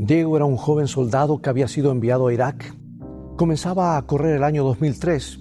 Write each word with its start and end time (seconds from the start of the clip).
Diego 0.00 0.36
era 0.36 0.44
un 0.44 0.56
joven 0.56 0.86
soldado 0.86 1.42
que 1.42 1.50
había 1.50 1.66
sido 1.66 1.90
enviado 1.90 2.28
a 2.28 2.32
Irak. 2.32 2.72
Comenzaba 3.36 3.96
a 3.96 4.06
correr 4.06 4.36
el 4.36 4.44
año 4.44 4.62
2003 4.62 5.40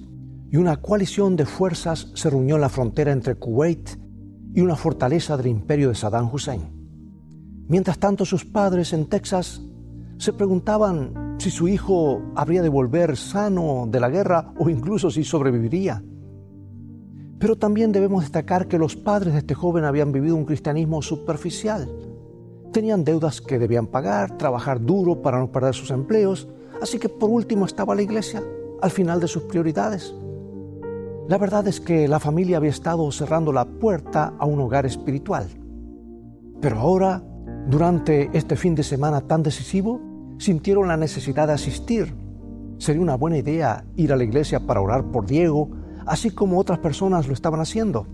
y 0.49 0.57
una 0.57 0.77
coalición 0.77 1.35
de 1.35 1.45
fuerzas 1.45 2.11
se 2.15 2.31
reunió 2.31 2.55
en 2.55 2.61
la 2.61 2.69
frontera 2.69 3.11
entre 3.11 3.35
Kuwait 3.35 3.87
y 4.55 4.61
una 4.61 4.75
fortaleza 4.75 5.37
del 5.37 5.45
imperio 5.45 5.89
de 5.89 5.95
Saddam 5.95 6.33
Hussein. 6.33 6.63
Mientras 7.67 7.99
tanto, 7.99 8.25
sus 8.25 8.45
padres 8.45 8.93
en 8.93 9.05
Texas 9.05 9.61
se 10.17 10.33
preguntaban 10.33 11.35
si 11.37 11.51
su 11.51 11.67
hijo 11.67 12.23
habría 12.35 12.63
de 12.63 12.69
volver 12.69 13.15
sano 13.15 13.87
de 13.87 13.99
la 13.99 14.09
guerra 14.09 14.55
o 14.57 14.71
incluso 14.71 15.11
si 15.11 15.23
sobreviviría. 15.23 16.03
Pero 17.37 17.57
también 17.57 17.91
debemos 17.91 18.23
destacar 18.23 18.67
que 18.67 18.79
los 18.79 18.95
padres 18.95 19.33
de 19.33 19.39
este 19.39 19.53
joven 19.53 19.83
habían 19.83 20.11
vivido 20.11 20.35
un 20.35 20.45
cristianismo 20.45 21.03
superficial 21.03 21.87
Tenían 22.71 23.03
deudas 23.03 23.41
que 23.41 23.59
debían 23.59 23.87
pagar, 23.87 24.37
trabajar 24.37 24.83
duro 24.83 25.21
para 25.21 25.39
no 25.39 25.51
perder 25.51 25.73
sus 25.73 25.91
empleos, 25.91 26.47
así 26.81 26.99
que 26.99 27.09
por 27.09 27.29
último 27.29 27.65
estaba 27.65 27.95
la 27.95 28.01
iglesia, 28.01 28.43
al 28.81 28.91
final 28.91 29.19
de 29.19 29.27
sus 29.27 29.43
prioridades. 29.43 30.13
La 31.27 31.37
verdad 31.37 31.67
es 31.67 31.81
que 31.81 32.07
la 32.07 32.19
familia 32.19 32.57
había 32.57 32.69
estado 32.69 33.11
cerrando 33.11 33.51
la 33.51 33.65
puerta 33.65 34.33
a 34.37 34.45
un 34.45 34.61
hogar 34.61 34.85
espiritual. 34.85 35.47
Pero 36.61 36.79
ahora, 36.79 37.21
durante 37.67 38.29
este 38.31 38.55
fin 38.55 38.75
de 38.75 38.83
semana 38.83 39.21
tan 39.21 39.43
decisivo, 39.43 39.99
sintieron 40.37 40.87
la 40.87 40.95
necesidad 40.95 41.47
de 41.47 41.53
asistir. 41.53 42.15
Sería 42.77 43.01
una 43.01 43.17
buena 43.17 43.37
idea 43.37 43.83
ir 43.95 44.13
a 44.13 44.15
la 44.15 44.23
iglesia 44.23 44.59
para 44.59 44.81
orar 44.81 45.11
por 45.11 45.25
Diego, 45.25 45.69
así 46.05 46.31
como 46.31 46.59
otras 46.59 46.79
personas 46.79 47.27
lo 47.27 47.33
estaban 47.33 47.59
haciendo. 47.59 48.07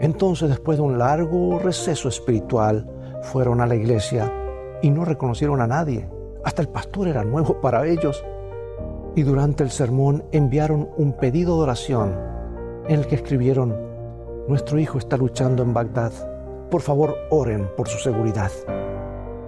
Entonces, 0.00 0.48
después 0.48 0.78
de 0.78 0.84
un 0.84 0.98
largo 0.98 1.58
receso 1.58 2.08
espiritual, 2.08 2.90
fueron 3.22 3.60
a 3.60 3.66
la 3.66 3.74
iglesia 3.74 4.32
y 4.82 4.90
no 4.90 5.04
reconocieron 5.04 5.60
a 5.60 5.66
nadie. 5.66 6.08
Hasta 6.44 6.62
el 6.62 6.68
pastor 6.68 7.08
era 7.08 7.24
nuevo 7.24 7.60
para 7.60 7.86
ellos. 7.86 8.24
Y 9.14 9.22
durante 9.22 9.62
el 9.62 9.70
sermón 9.70 10.24
enviaron 10.32 10.88
un 10.96 11.12
pedido 11.12 11.56
de 11.56 11.62
oración 11.62 12.32
en 12.88 12.98
el 12.98 13.06
que 13.06 13.14
escribieron, 13.14 13.76
nuestro 14.48 14.78
hijo 14.78 14.98
está 14.98 15.16
luchando 15.16 15.62
en 15.62 15.72
Bagdad. 15.72 16.12
Por 16.70 16.80
favor, 16.80 17.16
oren 17.30 17.68
por 17.76 17.88
su 17.88 17.98
seguridad. 17.98 18.50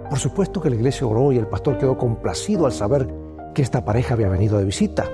Por 0.09 0.19
supuesto 0.19 0.61
que 0.61 0.69
la 0.69 0.77
iglesia 0.77 1.05
oró 1.05 1.31
y 1.31 1.37
el 1.37 1.47
pastor 1.47 1.77
quedó 1.77 1.97
complacido 1.97 2.65
al 2.65 2.71
saber 2.71 3.13
que 3.53 3.61
esta 3.61 3.83
pareja 3.83 4.13
había 4.13 4.29
venido 4.29 4.57
de 4.57 4.65
visita. 4.65 5.05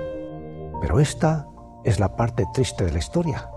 Pero 0.80 1.00
esta 1.00 1.48
es 1.84 1.98
la 1.98 2.14
parte 2.14 2.44
triste 2.52 2.84
de 2.84 2.92
la 2.92 2.98
historia. 2.98 3.50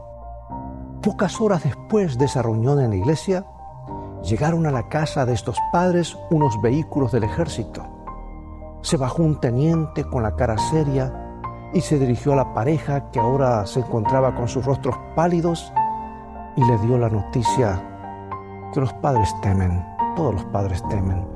Pocas 1.04 1.40
horas 1.40 1.64
después 1.64 2.18
de 2.18 2.26
esa 2.26 2.42
reunión 2.42 2.80
en 2.80 2.90
la 2.90 2.96
iglesia, 2.96 3.46
llegaron 4.24 4.66
a 4.66 4.72
la 4.72 4.90
casa 4.90 5.26
de 5.26 5.34
estos 5.34 5.58
padres 5.72 6.18
unos 6.30 6.62
vehículos 6.62 7.12
del 7.12 7.24
ejército. 7.24 7.84
Se 8.82 8.98
bajó 8.98 9.24
un 9.24 9.40
teniente 9.40 10.04
con 10.04 10.24
la 10.24 10.36
cara 10.36 10.58
seria 10.58 11.40
y 11.74 11.82
se 11.82 12.00
dirigió 12.00 12.34
a 12.34 12.38
la 12.38 12.54
pareja 12.54 13.12
que 13.12 13.20
ahora 13.20 13.66
se 13.66 13.80
encontraba 13.80 14.36
con 14.36 14.48
sus 14.48 14.66
rostros 14.66 14.96
pálidos 15.16 15.72
y 16.56 16.64
le 16.66 16.78
dio 16.80 16.98
la 16.98 17.10
noticia 17.10 17.82
que 18.74 18.80
los 18.80 18.94
padres 18.94 19.34
temen, 19.42 19.86
todos 20.16 20.34
los 20.34 20.46
padres 20.46 20.84
temen. 20.90 21.28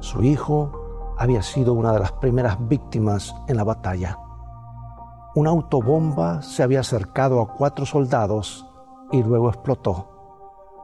Su 0.00 0.22
hijo 0.22 0.70
había 1.18 1.42
sido 1.42 1.74
una 1.74 1.92
de 1.92 2.00
las 2.00 2.12
primeras 2.12 2.56
víctimas 2.68 3.34
en 3.46 3.56
la 3.56 3.64
batalla. 3.64 4.18
Una 5.34 5.50
autobomba 5.50 6.42
se 6.42 6.62
había 6.62 6.80
acercado 6.80 7.40
a 7.40 7.48
cuatro 7.54 7.86
soldados 7.86 8.66
y 9.10 9.22
luego 9.22 9.48
explotó. 9.48 10.13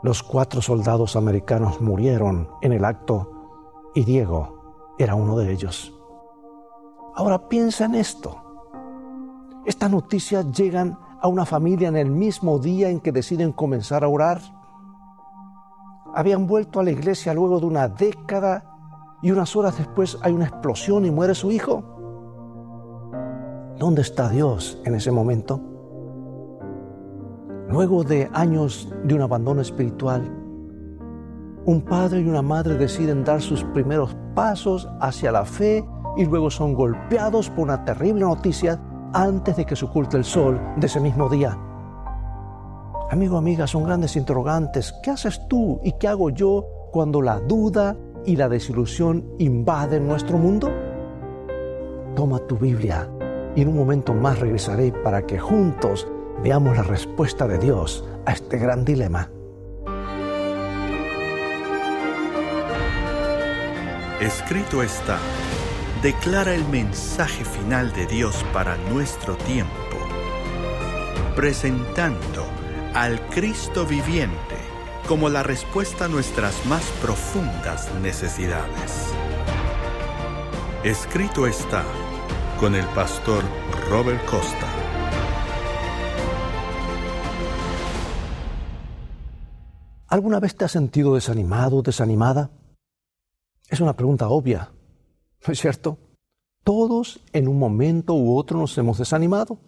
Los 0.03 0.23
cuatro 0.23 0.63
soldados 0.63 1.15
americanos 1.15 1.81
murieron 1.81 2.49
en 2.63 2.73
el 2.73 2.87
acto 2.87 3.31
y 3.95 4.05
Diego 4.05 4.95
era 4.99 5.15
uno 5.15 5.37
de 5.37 5.53
ellos. 5.53 5.93
Ahora 7.15 7.49
piensa 7.49 7.85
en 7.85 7.97
esto. 7.97 8.37
Estas 9.67 9.91
noticias 9.91 10.51
llegan 10.53 10.99
a 11.21 11.29
una 11.29 11.45
familia 11.45 11.89
en 11.89 11.97
el 11.97 12.11
mismo 12.11 12.59
día 12.59 12.89
en 12.89 13.01
que 13.01 13.13
deciden 13.13 13.53
comenzar 13.53 14.03
a 14.03 14.09
orar. 14.09 14.41
Habían 16.15 16.47
vuelto 16.47 16.81
a 16.81 16.83
la 16.83 16.93
iglesia 16.93 17.35
luego 17.35 17.61
de 17.61 17.67
una 17.67 17.89
década 17.89 18.65
y 19.21 19.31
unas 19.31 19.55
horas 19.55 19.77
después 19.77 20.17
hay 20.23 20.33
una 20.33 20.47
explosión 20.47 21.05
y 21.05 21.11
muere 21.11 21.35
su 21.35 21.51
hijo. 21.51 21.85
¿Dónde 23.79 24.01
está 24.01 24.31
Dios 24.31 24.81
en 24.85 24.95
ese 24.95 25.11
momento? 25.11 25.70
Luego 27.71 28.03
de 28.03 28.29
años 28.33 28.93
de 29.05 29.15
un 29.15 29.23
abandono 29.23 29.61
espiritual, 29.61 30.29
un 31.67 31.83
padre 31.83 32.21
y 32.21 32.29
una 32.29 32.43
madre 32.43 32.75
deciden 32.75 33.23
dar 33.23 33.41
sus 33.41 33.63
primeros 33.63 34.17
pasos 34.35 34.89
hacia 35.01 35.31
la 35.31 35.45
fe 35.45 35.85
y 36.17 36.25
luego 36.25 36.51
son 36.51 36.75
golpeados 36.75 37.49
por 37.49 37.61
una 37.61 37.85
terrible 37.85 38.23
noticia 38.23 38.81
antes 39.13 39.57
de 39.57 39.67
que 39.67 39.77
se 39.77 39.85
oculte 39.85 40.17
el 40.17 40.25
sol 40.25 40.61
de 40.79 40.87
ese 40.89 40.99
mismo 40.99 41.29
día. 41.29 41.57
Amigo, 43.09 43.37
amiga, 43.37 43.69
son 43.69 43.85
grandes 43.85 44.17
interrogantes. 44.17 44.93
¿Qué 45.05 45.13
haces 45.13 45.41
tú 45.49 45.79
y 45.85 45.93
qué 45.93 46.09
hago 46.09 46.31
yo 46.31 46.67
cuando 46.91 47.23
la 47.23 47.39
duda 47.39 47.97
y 48.27 48.35
la 48.35 48.49
desilusión 48.49 49.25
invaden 49.39 50.09
nuestro 50.09 50.39
mundo? 50.39 50.69
Toma 52.17 52.41
tu 52.41 52.57
Biblia 52.57 53.09
y 53.55 53.63
en 53.63 53.69
un 53.69 53.77
momento 53.77 54.13
más 54.13 54.41
regresaré 54.41 54.91
para 55.05 55.25
que 55.25 55.39
juntos 55.39 56.09
veamos 56.43 56.77
la 56.77 56.83
respuesta 56.83 57.47
de 57.47 57.59
Dios 57.59 58.05
a 58.27 58.33
este 58.33 58.59
gran 58.59 58.85
dilema. 58.85 59.31
Escrito 64.21 64.83
está, 64.83 65.19
declara 66.03 66.55
el 66.55 66.65
mensaje 66.67 67.45
final 67.45 67.93
de 67.93 68.07
Dios 68.07 68.45
para 68.53 68.77
nuestro 68.93 69.37
tiempo, 69.37 69.73
presentando 71.35 72.47
al 72.95 73.21
Cristo 73.29 73.87
viviente 73.87 74.57
como 75.09 75.29
la 75.29 75.43
respuesta 75.43 76.05
a 76.05 76.09
nuestras 76.09 76.65
más 76.67 76.85
profundas 77.03 77.93
necesidades. 78.03 79.13
Escrito 80.85 81.47
está 81.47 81.83
con 82.59 82.75
el 82.75 82.85
pastor 82.87 83.43
Robert 83.91 84.25
Costa. 84.27 84.70
¿Alguna 90.11 90.41
vez 90.41 90.57
te 90.57 90.65
has 90.65 90.73
sentido 90.73 91.15
desanimado, 91.15 91.83
desanimada? 91.83 92.51
Es 93.69 93.79
una 93.79 93.95
pregunta 93.95 94.29
obvia, 94.29 94.73
¿no 95.47 95.53
es 95.53 95.61
cierto? 95.61 95.99
Todos 96.65 97.21
en 97.33 97.47
un 97.47 97.61
momento 97.61 98.15
u 98.15 98.37
otro 98.37 98.59
nos 98.59 98.77
hemos 98.77 98.99
desanimado, 98.99 99.61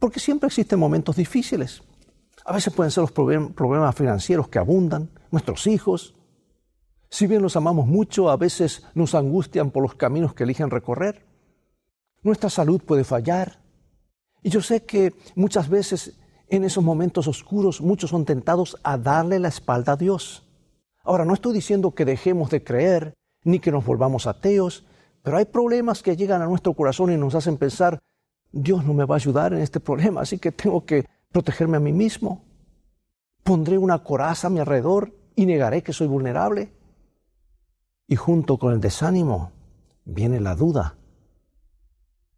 porque 0.00 0.18
siempre 0.18 0.48
existen 0.48 0.80
momentos 0.80 1.14
difíciles. 1.14 1.84
A 2.44 2.52
veces 2.52 2.74
pueden 2.74 2.90
ser 2.90 3.02
los 3.02 3.12
problemas 3.12 3.94
financieros 3.94 4.48
que 4.48 4.58
abundan, 4.58 5.08
nuestros 5.30 5.68
hijos. 5.68 6.16
Si 7.08 7.28
bien 7.28 7.40
los 7.40 7.54
amamos 7.54 7.86
mucho, 7.86 8.28
a 8.28 8.36
veces 8.36 8.84
nos 8.94 9.14
angustian 9.14 9.70
por 9.70 9.84
los 9.84 9.94
caminos 9.94 10.34
que 10.34 10.42
eligen 10.42 10.70
recorrer. 10.70 11.24
Nuestra 12.22 12.50
salud 12.50 12.82
puede 12.82 13.04
fallar. 13.04 13.62
Y 14.42 14.50
yo 14.50 14.62
sé 14.62 14.84
que 14.84 15.14
muchas 15.36 15.68
veces 15.68 16.19
en 16.50 16.64
esos 16.64 16.82
momentos 16.82 17.28
oscuros 17.28 17.80
muchos 17.80 18.10
son 18.10 18.24
tentados 18.24 18.76
a 18.82 18.98
darle 18.98 19.38
la 19.38 19.48
espalda 19.48 19.92
a 19.92 19.96
Dios. 19.96 20.44
Ahora, 21.04 21.24
no 21.24 21.32
estoy 21.32 21.54
diciendo 21.54 21.92
que 21.92 22.04
dejemos 22.04 22.50
de 22.50 22.62
creer 22.62 23.14
ni 23.44 23.60
que 23.60 23.70
nos 23.70 23.86
volvamos 23.86 24.26
ateos, 24.26 24.84
pero 25.22 25.36
hay 25.36 25.44
problemas 25.44 26.02
que 26.02 26.16
llegan 26.16 26.42
a 26.42 26.46
nuestro 26.46 26.74
corazón 26.74 27.12
y 27.12 27.16
nos 27.16 27.34
hacen 27.34 27.56
pensar, 27.56 28.00
Dios 28.52 28.84
no 28.84 28.92
me 28.94 29.04
va 29.04 29.14
a 29.14 29.18
ayudar 29.18 29.52
en 29.52 29.60
este 29.60 29.78
problema, 29.78 30.22
así 30.22 30.38
que 30.38 30.50
tengo 30.50 30.84
que 30.84 31.06
protegerme 31.30 31.76
a 31.76 31.80
mí 31.80 31.92
mismo. 31.92 32.44
Pondré 33.44 33.78
una 33.78 34.02
coraza 34.02 34.48
a 34.48 34.50
mi 34.50 34.58
alrededor 34.58 35.14
y 35.36 35.46
negaré 35.46 35.82
que 35.82 35.92
soy 35.92 36.08
vulnerable. 36.08 36.72
Y 38.08 38.16
junto 38.16 38.58
con 38.58 38.72
el 38.72 38.80
desánimo 38.80 39.52
viene 40.04 40.40
la 40.40 40.56
duda. 40.56 40.96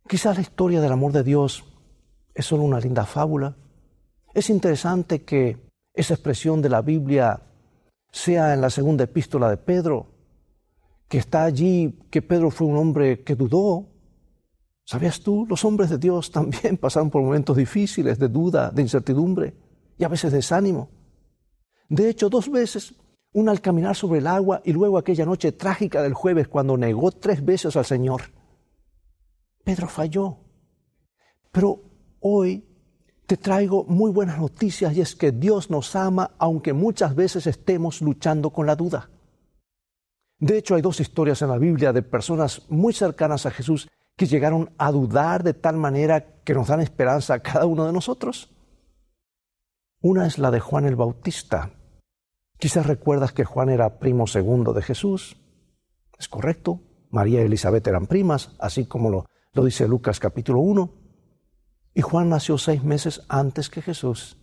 Quizás 0.06 0.36
la 0.36 0.42
historia 0.42 0.82
del 0.82 0.92
amor 0.92 1.12
de 1.12 1.22
Dios 1.22 1.64
es 2.34 2.44
solo 2.44 2.62
una 2.62 2.78
linda 2.78 3.06
fábula, 3.06 3.56
es 4.34 4.50
interesante 4.50 5.24
que 5.24 5.58
esa 5.94 6.14
expresión 6.14 6.62
de 6.62 6.68
la 6.68 6.82
Biblia 6.82 7.40
sea 8.10 8.54
en 8.54 8.60
la 8.60 8.70
segunda 8.70 9.04
epístola 9.04 9.50
de 9.50 9.56
Pedro, 9.56 10.06
que 11.08 11.18
está 11.18 11.44
allí 11.44 11.98
que 12.10 12.22
Pedro 12.22 12.50
fue 12.50 12.66
un 12.66 12.76
hombre 12.76 13.22
que 13.22 13.34
dudó. 13.34 13.88
¿Sabías 14.84 15.20
tú? 15.20 15.46
Los 15.46 15.64
hombres 15.64 15.90
de 15.90 15.98
Dios 15.98 16.30
también 16.30 16.76
pasaron 16.80 17.10
por 17.10 17.22
momentos 17.22 17.56
difíciles 17.56 18.18
de 18.18 18.28
duda, 18.28 18.70
de 18.70 18.82
incertidumbre 18.82 19.54
y 19.98 20.04
a 20.04 20.08
veces 20.08 20.32
desánimo. 20.32 20.90
De 21.88 22.08
hecho, 22.08 22.30
dos 22.30 22.50
veces, 22.50 22.94
una 23.32 23.52
al 23.52 23.60
caminar 23.60 23.94
sobre 23.94 24.20
el 24.20 24.26
agua 24.26 24.62
y 24.64 24.72
luego 24.72 24.96
aquella 24.96 25.26
noche 25.26 25.52
trágica 25.52 26.02
del 26.02 26.14
jueves 26.14 26.48
cuando 26.48 26.76
negó 26.78 27.12
tres 27.12 27.44
veces 27.44 27.76
al 27.76 27.84
Señor. 27.84 28.22
Pedro 29.62 29.88
falló. 29.88 30.38
Pero 31.50 31.82
hoy 32.20 32.71
te 33.32 33.38
traigo 33.38 33.84
muy 33.84 34.10
buenas 34.10 34.38
noticias 34.38 34.94
y 34.94 35.00
es 35.00 35.16
que 35.16 35.32
Dios 35.32 35.70
nos 35.70 35.96
ama 35.96 36.32
aunque 36.36 36.74
muchas 36.74 37.14
veces 37.14 37.46
estemos 37.46 38.02
luchando 38.02 38.50
con 38.50 38.66
la 38.66 38.76
duda. 38.76 39.08
De 40.38 40.58
hecho, 40.58 40.74
hay 40.74 40.82
dos 40.82 41.00
historias 41.00 41.40
en 41.40 41.48
la 41.48 41.56
Biblia 41.56 41.94
de 41.94 42.02
personas 42.02 42.66
muy 42.68 42.92
cercanas 42.92 43.46
a 43.46 43.50
Jesús 43.50 43.88
que 44.18 44.26
llegaron 44.26 44.68
a 44.76 44.92
dudar 44.92 45.44
de 45.44 45.54
tal 45.54 45.78
manera 45.78 46.42
que 46.44 46.52
nos 46.52 46.68
dan 46.68 46.82
esperanza 46.82 47.32
a 47.32 47.40
cada 47.40 47.64
uno 47.64 47.86
de 47.86 47.94
nosotros. 47.94 48.50
Una 50.02 50.26
es 50.26 50.36
la 50.36 50.50
de 50.50 50.60
Juan 50.60 50.84
el 50.84 50.96
Bautista. 50.96 51.70
Quizás 52.58 52.84
recuerdas 52.84 53.32
que 53.32 53.46
Juan 53.46 53.70
era 53.70 53.98
primo 53.98 54.26
segundo 54.26 54.74
de 54.74 54.82
Jesús. 54.82 55.38
Es 56.18 56.28
correcto. 56.28 56.82
María 57.08 57.40
y 57.40 57.46
Elizabeth 57.46 57.86
eran 57.86 58.06
primas, 58.06 58.54
así 58.58 58.84
como 58.84 59.08
lo, 59.08 59.24
lo 59.54 59.64
dice 59.64 59.88
Lucas 59.88 60.20
capítulo 60.20 60.60
1. 60.60 61.01
Y 61.94 62.00
Juan 62.00 62.28
nació 62.28 62.58
seis 62.58 62.82
meses 62.82 63.22
antes 63.28 63.68
que 63.68 63.82
Jesús. 63.82 64.36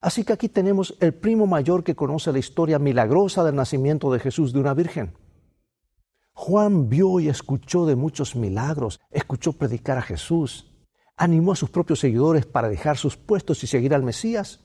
Así 0.00 0.24
que 0.24 0.32
aquí 0.32 0.48
tenemos 0.48 0.96
el 1.00 1.12
primo 1.12 1.46
mayor 1.46 1.84
que 1.84 1.94
conoce 1.94 2.32
la 2.32 2.38
historia 2.38 2.78
milagrosa 2.78 3.44
del 3.44 3.54
nacimiento 3.54 4.10
de 4.10 4.20
Jesús 4.20 4.52
de 4.52 4.60
una 4.60 4.72
virgen. 4.72 5.12
Juan 6.32 6.88
vio 6.88 7.20
y 7.20 7.28
escuchó 7.28 7.84
de 7.84 7.96
muchos 7.96 8.34
milagros, 8.34 8.98
escuchó 9.10 9.52
predicar 9.52 9.98
a 9.98 10.02
Jesús, 10.02 10.72
animó 11.16 11.52
a 11.52 11.56
sus 11.56 11.68
propios 11.68 12.00
seguidores 12.00 12.46
para 12.46 12.70
dejar 12.70 12.96
sus 12.96 13.18
puestos 13.18 13.62
y 13.62 13.66
seguir 13.66 13.94
al 13.94 14.02
Mesías. 14.02 14.60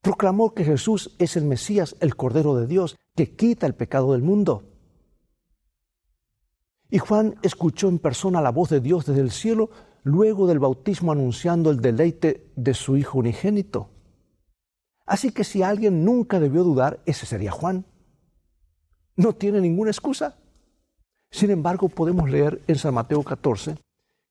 Proclamó 0.00 0.52
que 0.52 0.64
Jesús 0.64 1.14
es 1.20 1.36
el 1.36 1.44
Mesías, 1.44 1.94
el 2.00 2.16
Cordero 2.16 2.56
de 2.56 2.66
Dios, 2.66 2.96
que 3.14 3.36
quita 3.36 3.66
el 3.66 3.76
pecado 3.76 4.12
del 4.12 4.22
mundo. 4.22 4.64
Y 6.90 6.98
Juan 6.98 7.36
escuchó 7.42 7.88
en 7.88 8.00
persona 8.00 8.42
la 8.42 8.50
voz 8.50 8.70
de 8.70 8.80
Dios 8.80 9.06
desde 9.06 9.20
el 9.20 9.30
cielo 9.30 9.70
luego 10.04 10.46
del 10.46 10.60
bautismo 10.60 11.10
anunciando 11.10 11.70
el 11.70 11.80
deleite 11.80 12.46
de 12.54 12.74
su 12.74 12.96
Hijo 12.96 13.18
unigénito. 13.18 13.90
Así 15.06 15.32
que 15.32 15.44
si 15.44 15.62
alguien 15.62 16.04
nunca 16.04 16.38
debió 16.38 16.62
dudar, 16.62 17.00
ese 17.06 17.26
sería 17.26 17.50
Juan. 17.50 17.84
No 19.16 19.34
tiene 19.34 19.60
ninguna 19.60 19.90
excusa. 19.90 20.36
Sin 21.30 21.50
embargo, 21.50 21.88
podemos 21.88 22.30
leer 22.30 22.62
en 22.68 22.76
San 22.76 22.94
Mateo 22.94 23.22
14 23.22 23.76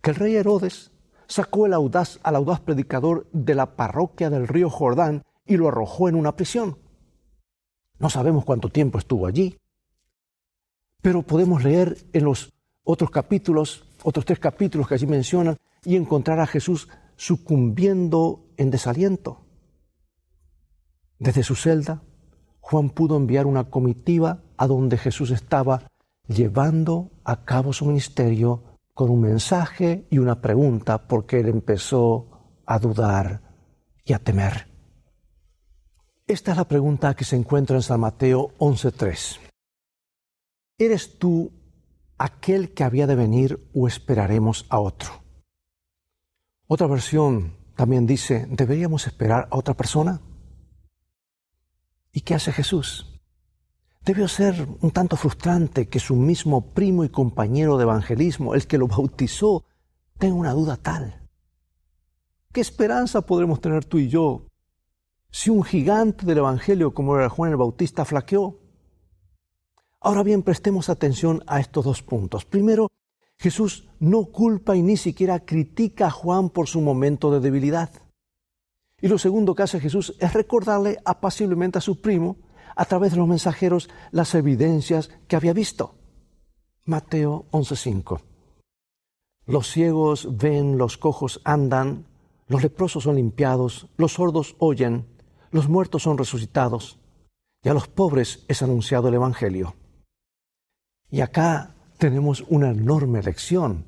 que 0.01 0.09
el 0.11 0.15
rey 0.15 0.35
Herodes 0.35 0.91
sacó 1.27 1.65
el 1.65 1.73
audaz, 1.73 2.19
al 2.23 2.35
audaz 2.35 2.61
predicador 2.61 3.27
de 3.33 3.55
la 3.55 3.75
parroquia 3.75 4.29
del 4.29 4.47
río 4.47 4.69
Jordán 4.69 5.23
y 5.45 5.57
lo 5.57 5.67
arrojó 5.67 6.07
en 6.07 6.15
una 6.15 6.35
prisión. 6.35 6.77
No 7.99 8.09
sabemos 8.09 8.45
cuánto 8.45 8.69
tiempo 8.69 8.99
estuvo 8.99 9.25
allí, 9.27 9.57
pero 11.01 11.21
podemos 11.21 11.63
leer 11.63 11.97
en 12.13 12.25
los 12.25 12.53
otros 12.83 13.09
capítulos, 13.09 13.85
otros 14.03 14.25
tres 14.25 14.39
capítulos 14.39 14.87
que 14.87 14.95
allí 14.95 15.07
mencionan, 15.07 15.57
y 15.85 15.95
encontrar 15.95 16.39
a 16.39 16.47
Jesús 16.47 16.87
sucumbiendo 17.15 18.45
en 18.57 18.71
desaliento. 18.71 19.41
Desde 21.19 21.43
su 21.43 21.55
celda, 21.55 22.01
Juan 22.59 22.89
pudo 22.89 23.17
enviar 23.17 23.45
una 23.45 23.69
comitiva 23.69 24.41
a 24.57 24.67
donde 24.67 24.97
Jesús 24.97 25.31
estaba 25.31 25.87
llevando 26.27 27.11
a 27.23 27.43
cabo 27.43 27.73
su 27.73 27.85
ministerio 27.85 28.63
con 28.93 29.09
un 29.09 29.21
mensaje 29.21 30.07
y 30.09 30.19
una 30.19 30.41
pregunta 30.41 31.07
porque 31.07 31.39
él 31.39 31.49
empezó 31.49 32.27
a 32.65 32.79
dudar 32.79 33.41
y 34.05 34.13
a 34.13 34.19
temer. 34.19 34.67
Esta 36.25 36.51
es 36.51 36.57
la 36.57 36.67
pregunta 36.67 37.15
que 37.15 37.25
se 37.25 37.35
encuentra 37.35 37.75
en 37.75 37.81
San 37.81 37.99
Mateo 37.99 38.53
11.3. 38.59 39.39
¿Eres 40.77 41.17
tú 41.19 41.51
aquel 42.17 42.73
que 42.73 42.83
había 42.83 43.07
de 43.07 43.15
venir 43.15 43.69
o 43.73 43.87
esperaremos 43.87 44.65
a 44.69 44.79
otro? 44.79 45.23
Otra 46.67 46.87
versión 46.87 47.57
también 47.75 48.05
dice, 48.05 48.47
¿deberíamos 48.49 49.07
esperar 49.07 49.47
a 49.51 49.57
otra 49.57 49.73
persona? 49.73 50.21
¿Y 52.11 52.21
qué 52.21 52.35
hace 52.35 52.51
Jesús? 52.51 53.19
Debió 54.05 54.27
ser 54.27 54.67
un 54.81 54.91
tanto 54.91 55.15
frustrante 55.15 55.87
que 55.87 55.99
su 55.99 56.15
mismo 56.15 56.73
primo 56.73 57.03
y 57.03 57.09
compañero 57.09 57.77
de 57.77 57.83
evangelismo, 57.83 58.53
el 58.53 58.67
que 58.67 58.77
lo 58.77 58.87
bautizó, 58.87 59.65
tenga 60.17 60.35
una 60.35 60.51
duda 60.51 60.77
tal. 60.77 61.27
¿Qué 62.51 62.61
esperanza 62.61 63.21
podremos 63.21 63.61
tener 63.61 63.83
tú 63.83 63.97
y 63.97 64.09
yo 64.09 64.45
si 65.31 65.49
un 65.49 65.63
gigante 65.63 66.25
del 66.25 66.37
Evangelio 66.37 66.93
como 66.93 67.17
era 67.17 67.27
Juan 67.27 67.49
el 67.51 67.57
Bautista 67.57 68.05
flaqueó? 68.05 68.59
Ahora 70.05 70.21
bien, 70.21 70.43
prestemos 70.43 70.89
atención 70.89 71.41
a 71.47 71.61
estos 71.61 71.85
dos 71.85 72.03
puntos. 72.03 72.43
Primero, 72.43 72.89
Jesús 73.39 73.87
no 73.99 74.25
culpa 74.25 74.75
y 74.75 74.81
ni 74.81 74.97
siquiera 74.97 75.45
critica 75.45 76.07
a 76.07 76.11
Juan 76.11 76.49
por 76.49 76.67
su 76.67 76.81
momento 76.81 77.31
de 77.31 77.39
debilidad. 77.39 77.89
Y 79.01 79.07
lo 79.07 79.17
segundo 79.17 79.55
que 79.55 79.63
hace 79.63 79.79
Jesús 79.79 80.13
es 80.19 80.33
recordarle 80.33 80.99
apaciblemente 81.05 81.77
a 81.77 81.81
su 81.81 82.01
primo, 82.01 82.35
a 82.75 82.83
través 82.83 83.13
de 83.13 83.17
los 83.17 83.29
mensajeros, 83.29 83.89
las 84.11 84.35
evidencias 84.35 85.09
que 85.29 85.37
había 85.37 85.53
visto. 85.53 85.95
Mateo 86.85 87.45
11:5. 87.51 88.19
Los 89.45 89.71
ciegos 89.71 90.37
ven, 90.37 90.77
los 90.77 90.97
cojos 90.97 91.39
andan, 91.45 92.07
los 92.47 92.61
leprosos 92.61 93.03
son 93.03 93.15
limpiados, 93.15 93.87
los 93.95 94.13
sordos 94.13 94.57
oyen, 94.59 95.05
los 95.51 95.69
muertos 95.69 96.03
son 96.03 96.17
resucitados, 96.17 96.99
y 97.63 97.69
a 97.69 97.73
los 97.73 97.87
pobres 97.87 98.43
es 98.49 98.61
anunciado 98.61 99.07
el 99.07 99.13
Evangelio. 99.13 99.75
Y 101.13 101.21
acá 101.21 101.75
tenemos 101.99 102.43
una 102.49 102.71
enorme 102.71 103.21
lección. 103.21 103.85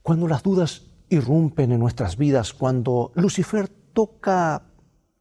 Cuando 0.00 0.26
las 0.26 0.42
dudas 0.42 0.86
irrumpen 1.10 1.70
en 1.70 1.80
nuestras 1.80 2.16
vidas, 2.16 2.54
cuando 2.54 3.12
Lucifer 3.14 3.68
toca 3.68 4.72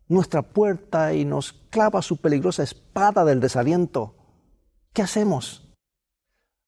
nuestra 0.08 0.44
puerta 0.44 1.14
y 1.14 1.26
nos 1.26 1.52
clava 1.70 2.02
su 2.02 2.22
peligrosa 2.22 2.64
espada 2.64 3.26
del 3.26 3.42
desaliento, 3.42 4.16
¿qué 4.94 5.02
hacemos? 5.02 5.68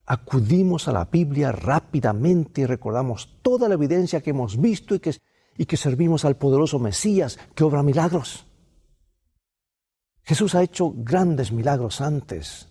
Acudimos 0.04 0.86
a 0.86 0.92
la 0.92 1.06
Biblia 1.06 1.50
rápidamente 1.50 2.60
y 2.60 2.66
recordamos 2.66 3.38
toda 3.40 3.70
la 3.70 3.74
evidencia 3.76 4.20
que 4.20 4.30
hemos 4.30 4.60
visto 4.60 4.94
y 4.94 5.00
que, 5.00 5.14
y 5.56 5.64
que 5.64 5.78
servimos 5.78 6.26
al 6.26 6.36
poderoso 6.36 6.78
Mesías 6.78 7.38
que 7.54 7.64
obra 7.64 7.82
milagros. 7.82 8.46
Jesús 10.24 10.54
ha 10.54 10.62
hecho 10.62 10.92
grandes 10.94 11.52
milagros 11.52 12.02
antes. 12.02 12.69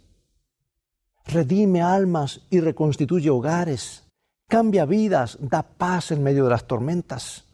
Redime 1.25 1.81
almas 1.81 2.41
y 2.49 2.59
reconstituye 2.59 3.29
hogares, 3.29 4.07
cambia 4.47 4.85
vidas, 4.85 5.37
da 5.39 5.63
paz 5.63 6.11
en 6.11 6.23
medio 6.23 6.45
de 6.45 6.49
las 6.49 6.65
tormentas. 6.65 7.45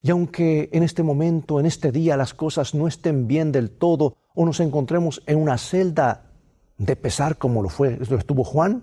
Y 0.00 0.10
aunque 0.10 0.68
en 0.72 0.82
este 0.82 1.02
momento, 1.02 1.60
en 1.60 1.66
este 1.66 1.92
día, 1.92 2.16
las 2.16 2.34
cosas 2.34 2.74
no 2.74 2.88
estén 2.88 3.28
bien 3.28 3.52
del 3.52 3.70
todo 3.70 4.16
o 4.34 4.44
nos 4.44 4.58
encontremos 4.60 5.22
en 5.26 5.38
una 5.38 5.58
celda 5.58 6.32
de 6.78 6.96
pesar 6.96 7.38
como 7.38 7.62
lo 7.62 7.68
fue, 7.68 7.98
lo 8.10 8.16
estuvo 8.16 8.42
Juan, 8.42 8.82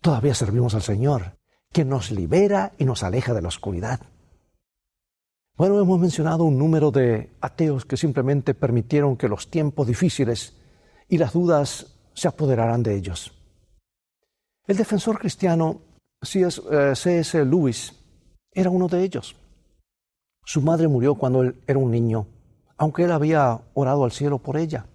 todavía 0.00 0.34
servimos 0.34 0.74
al 0.74 0.82
Señor, 0.82 1.36
que 1.72 1.84
nos 1.84 2.10
libera 2.10 2.72
y 2.78 2.86
nos 2.86 3.02
aleja 3.02 3.34
de 3.34 3.42
la 3.42 3.48
oscuridad. 3.48 4.00
Bueno, 5.56 5.80
hemos 5.80 5.98
mencionado 5.98 6.44
un 6.44 6.56
número 6.56 6.92
de 6.92 7.30
ateos 7.40 7.84
que 7.84 7.96
simplemente 7.96 8.54
permitieron 8.54 9.16
que 9.16 9.28
los 9.28 9.50
tiempos 9.50 9.88
difíciles 9.88 10.56
y 11.08 11.18
las 11.18 11.32
dudas 11.32 11.97
se 12.18 12.28
apoderaran 12.28 12.82
de 12.82 12.96
ellos. 12.96 13.32
El 14.66 14.76
defensor 14.76 15.18
cristiano 15.18 15.80
C.S. 16.20 17.38
Eh, 17.38 17.44
Lewis 17.44 17.94
era 18.52 18.70
uno 18.70 18.88
de 18.88 19.02
ellos. 19.04 19.36
Su 20.44 20.60
madre 20.62 20.88
murió 20.88 21.14
cuando 21.14 21.42
él 21.42 21.62
era 21.66 21.78
un 21.78 21.90
niño, 21.90 22.26
aunque 22.76 23.04
él 23.04 23.12
había 23.12 23.60
orado 23.74 24.04
al 24.04 24.12
cielo 24.12 24.38
por 24.38 24.56
ella. 24.56 24.86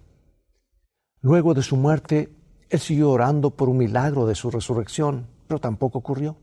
Luego 1.22 1.54
de 1.54 1.62
su 1.62 1.76
muerte, 1.76 2.36
él 2.68 2.78
siguió 2.78 3.10
orando 3.10 3.50
por 3.50 3.68
un 3.68 3.78
milagro 3.78 4.26
de 4.26 4.34
su 4.34 4.50
resurrección, 4.50 5.26
pero 5.46 5.60
tampoco 5.60 5.98
ocurrió. 5.98 6.36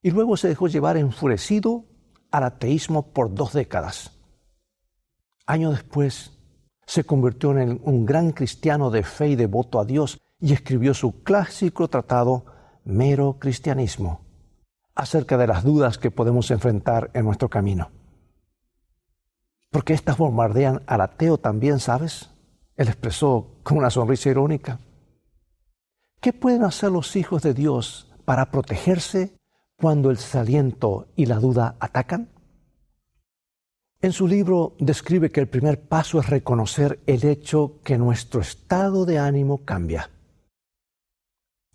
Y 0.00 0.10
luego 0.12 0.36
se 0.36 0.48
dejó 0.48 0.68
llevar 0.68 0.96
enfurecido 0.96 1.84
al 2.30 2.44
ateísmo 2.44 3.12
por 3.12 3.34
dos 3.34 3.52
décadas. 3.52 4.12
Año 5.46 5.70
después, 5.70 6.37
se 6.88 7.04
convirtió 7.04 7.56
en 7.58 7.82
un 7.84 8.06
gran 8.06 8.32
cristiano 8.32 8.90
de 8.90 9.02
fe 9.02 9.28
y 9.28 9.36
devoto 9.36 9.78
a 9.78 9.84
Dios 9.84 10.18
y 10.40 10.54
escribió 10.54 10.94
su 10.94 11.22
clásico 11.22 11.88
tratado 11.88 12.46
Mero 12.84 13.36
Cristianismo 13.38 14.22
acerca 14.94 15.36
de 15.36 15.46
las 15.46 15.64
dudas 15.64 15.98
que 15.98 16.10
podemos 16.10 16.50
enfrentar 16.50 17.10
en 17.12 17.26
nuestro 17.26 17.50
camino. 17.50 17.90
Porque 19.70 19.92
estas 19.92 20.16
bombardean 20.16 20.82
al 20.86 21.02
ateo 21.02 21.36
también, 21.36 21.78
¿sabes? 21.78 22.30
Él 22.74 22.88
expresó 22.88 23.58
con 23.62 23.76
una 23.76 23.90
sonrisa 23.90 24.30
irónica. 24.30 24.80
¿Qué 26.22 26.32
pueden 26.32 26.64
hacer 26.64 26.90
los 26.90 27.16
hijos 27.16 27.42
de 27.42 27.52
Dios 27.52 28.10
para 28.24 28.50
protegerse 28.50 29.36
cuando 29.76 30.08
el 30.08 30.16
desaliento 30.16 31.08
y 31.16 31.26
la 31.26 31.38
duda 31.38 31.76
atacan? 31.80 32.30
En 34.00 34.12
su 34.12 34.28
libro 34.28 34.74
describe 34.78 35.30
que 35.30 35.40
el 35.40 35.48
primer 35.48 35.80
paso 35.80 36.20
es 36.20 36.28
reconocer 36.28 37.00
el 37.06 37.24
hecho 37.24 37.80
que 37.82 37.98
nuestro 37.98 38.40
estado 38.40 39.04
de 39.04 39.18
ánimo 39.18 39.64
cambia. 39.64 40.10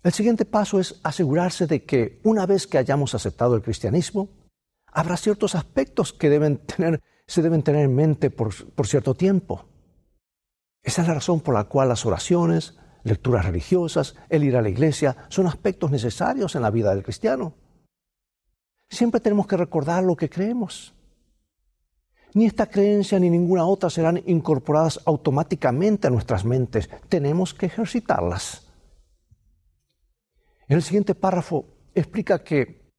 El 0.02 0.12
siguiente 0.12 0.44
paso 0.44 0.80
es 0.80 1.00
asegurarse 1.02 1.66
de 1.66 1.84
que 1.84 2.20
una 2.24 2.46
vez 2.46 2.66
que 2.66 2.78
hayamos 2.78 3.14
aceptado 3.14 3.54
el 3.56 3.62
cristianismo, 3.62 4.28
habrá 4.86 5.16
ciertos 5.16 5.54
aspectos 5.54 6.12
que 6.12 6.28
deben 6.30 6.58
tener 6.58 7.00
se 7.26 7.42
deben 7.42 7.62
tener 7.62 7.84
en 7.84 7.94
mente 7.94 8.30
por, 8.30 8.52
cierto 8.86 9.14
tiempo. 9.14 9.66
Esa 10.82 11.02
es 11.02 11.08
la 11.08 11.14
razón 11.14 11.40
por 11.40 11.54
la 11.54 11.64
cual 11.64 11.88
las 11.88 12.04
oraciones, 12.04 12.78
lecturas 13.02 13.44
religiosas, 13.44 14.14
el 14.28 14.44
ir 14.44 14.56
a 14.56 14.62
la 14.62 14.68
iglesia, 14.68 15.16
son 15.28 15.46
aspectos 15.46 15.90
necesarios 15.90 16.54
en 16.54 16.62
la 16.62 16.70
vida 16.70 16.94
del 16.94 17.02
cristiano. 17.02 17.54
Siempre 18.90 19.20
tenemos 19.20 19.46
que 19.46 19.56
recordar 19.56 20.04
lo 20.04 20.16
que 20.16 20.28
creemos. 20.28 20.94
Ni 22.34 22.46
esta 22.46 22.66
creencia 22.66 23.18
ni 23.18 23.30
ninguna 23.30 23.64
otra 23.64 23.88
serán 23.88 24.20
incorporadas 24.26 25.00
automáticamente 25.06 26.08
a 26.08 26.10
nuestras 26.10 26.44
mentes. 26.44 26.90
Tenemos 27.08 27.54
que 27.54 27.66
ejercitarlas. 27.66 28.68
En 30.66 30.76
el 30.76 30.82
siguiente 30.82 31.14
párrafo 31.14 31.66
explica 31.94 32.42
que, 32.42 32.90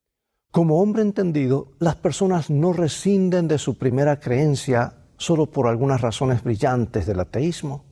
como 0.52 0.82
hombre 0.82 1.02
entendido, 1.02 1.74
las 1.80 1.96
personas 1.98 2.50
no 2.50 2.72
rescinden 2.72 3.50
de 3.50 3.58
su 3.58 3.78
primera 3.78 4.20
creencia 4.22 5.06
solo 5.18 5.48
por 5.48 5.68
algunas 5.68 6.00
razones 6.00 6.42
brillantes 6.42 7.06
del 7.06 7.20
ateísmo. 7.20 7.84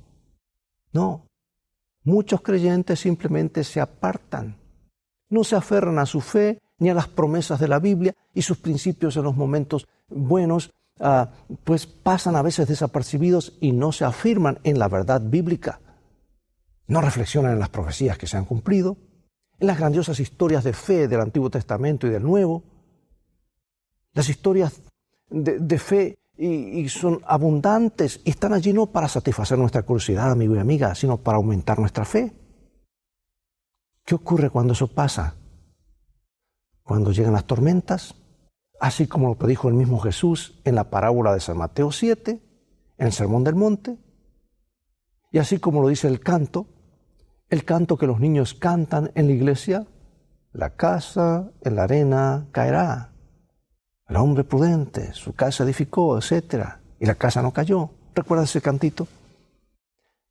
No, 0.93 1.27
muchos 2.03 2.41
creyentes 2.41 3.01
simplemente 3.01 3.65
se 3.65 3.81
apartan, 3.81 4.57
no 5.29 5.43
se 5.43 5.55
aferran 5.57 5.99
a 5.99 6.05
su 6.05 6.21
fe 6.21 6.61
ni 6.77 6.89
a 6.89 6.93
las 6.93 7.07
promesas 7.07 7.59
de 7.59 7.67
la 7.67 7.79
Biblia 7.79 8.13
y 8.33 8.43
sus 8.43 8.57
principios 8.59 9.17
en 9.17 9.23
los 9.23 9.35
momentos 9.35 9.87
buenos, 10.07 10.71
ah, 10.99 11.31
pues 11.63 11.85
pasan 11.85 12.35
a 12.35 12.41
veces 12.41 12.67
desapercibidos 12.67 13.57
y 13.59 13.71
no 13.71 13.91
se 13.91 14.05
afirman 14.05 14.59
en 14.63 14.79
la 14.79 14.87
verdad 14.87 15.21
bíblica. 15.21 15.79
No 16.87 17.01
reflexionan 17.01 17.53
en 17.53 17.59
las 17.59 17.69
profecías 17.69 18.17
que 18.17 18.27
se 18.27 18.37
han 18.37 18.45
cumplido, 18.45 18.97
en 19.59 19.67
las 19.67 19.77
grandiosas 19.77 20.19
historias 20.19 20.63
de 20.63 20.73
fe 20.73 21.07
del 21.07 21.21
Antiguo 21.21 21.49
Testamento 21.49 22.07
y 22.07 22.09
del 22.09 22.23
Nuevo, 22.23 22.63
las 24.13 24.29
historias 24.29 24.81
de, 25.29 25.79
fe 25.79 26.15
y, 26.37 26.87
son 26.89 27.21
abundantes 27.25 28.21
y 28.23 28.31
están 28.31 28.53
allí 28.53 28.73
no 28.73 28.87
para 28.87 29.07
satisfacer 29.07 29.57
nuestra 29.57 29.83
curiosidad, 29.83 30.31
amigo 30.31 30.55
y 30.55 30.59
amiga, 30.59 30.93
sino 30.95 31.17
para 31.17 31.37
aumentar 31.37 31.79
nuestra 31.79 32.05
fe. 32.05 32.33
¿Qué 34.05 34.15
ocurre 34.15 34.49
cuando 34.49 34.73
eso 34.73 34.87
pasa? 34.87 35.35
Cuando 36.83 37.11
llegan 37.11 37.33
las 37.33 37.45
tormentas, 37.45 38.15
así 38.83 39.07
como 39.07 39.29
lo 39.29 39.35
predijo 39.35 39.69
el 39.69 39.75
mismo 39.75 39.97
Jesús 39.97 40.59
en 40.65 40.75
la 40.75 40.89
parábola 40.89 41.33
de 41.33 41.39
San 41.39 41.55
Mateo 41.55 41.89
7, 41.89 42.41
en 42.97 43.07
el 43.07 43.13
Sermón 43.13 43.45
del 43.45 43.55
Monte, 43.55 43.97
y 45.31 45.37
así 45.37 45.57
como 45.57 45.81
lo 45.81 45.87
dice 45.87 46.09
el 46.09 46.19
canto, 46.19 46.67
el 47.47 47.63
canto 47.63 47.97
que 47.97 48.07
los 48.07 48.19
niños 48.19 48.53
cantan 48.53 49.09
en 49.15 49.27
la 49.27 49.33
iglesia, 49.33 49.87
la 50.51 50.71
casa 50.71 51.49
en 51.61 51.77
la 51.77 51.83
arena 51.83 52.47
caerá, 52.51 53.13
el 54.09 54.17
hombre 54.17 54.43
prudente, 54.43 55.13
su 55.13 55.31
casa 55.31 55.63
edificó, 55.63 56.17
etc. 56.17 56.65
Y 56.99 57.05
la 57.05 57.15
casa 57.15 57.41
no 57.41 57.53
cayó. 57.53 57.89
¿Recuerdas 58.13 58.49
ese 58.49 58.59
cantito? 58.59 59.07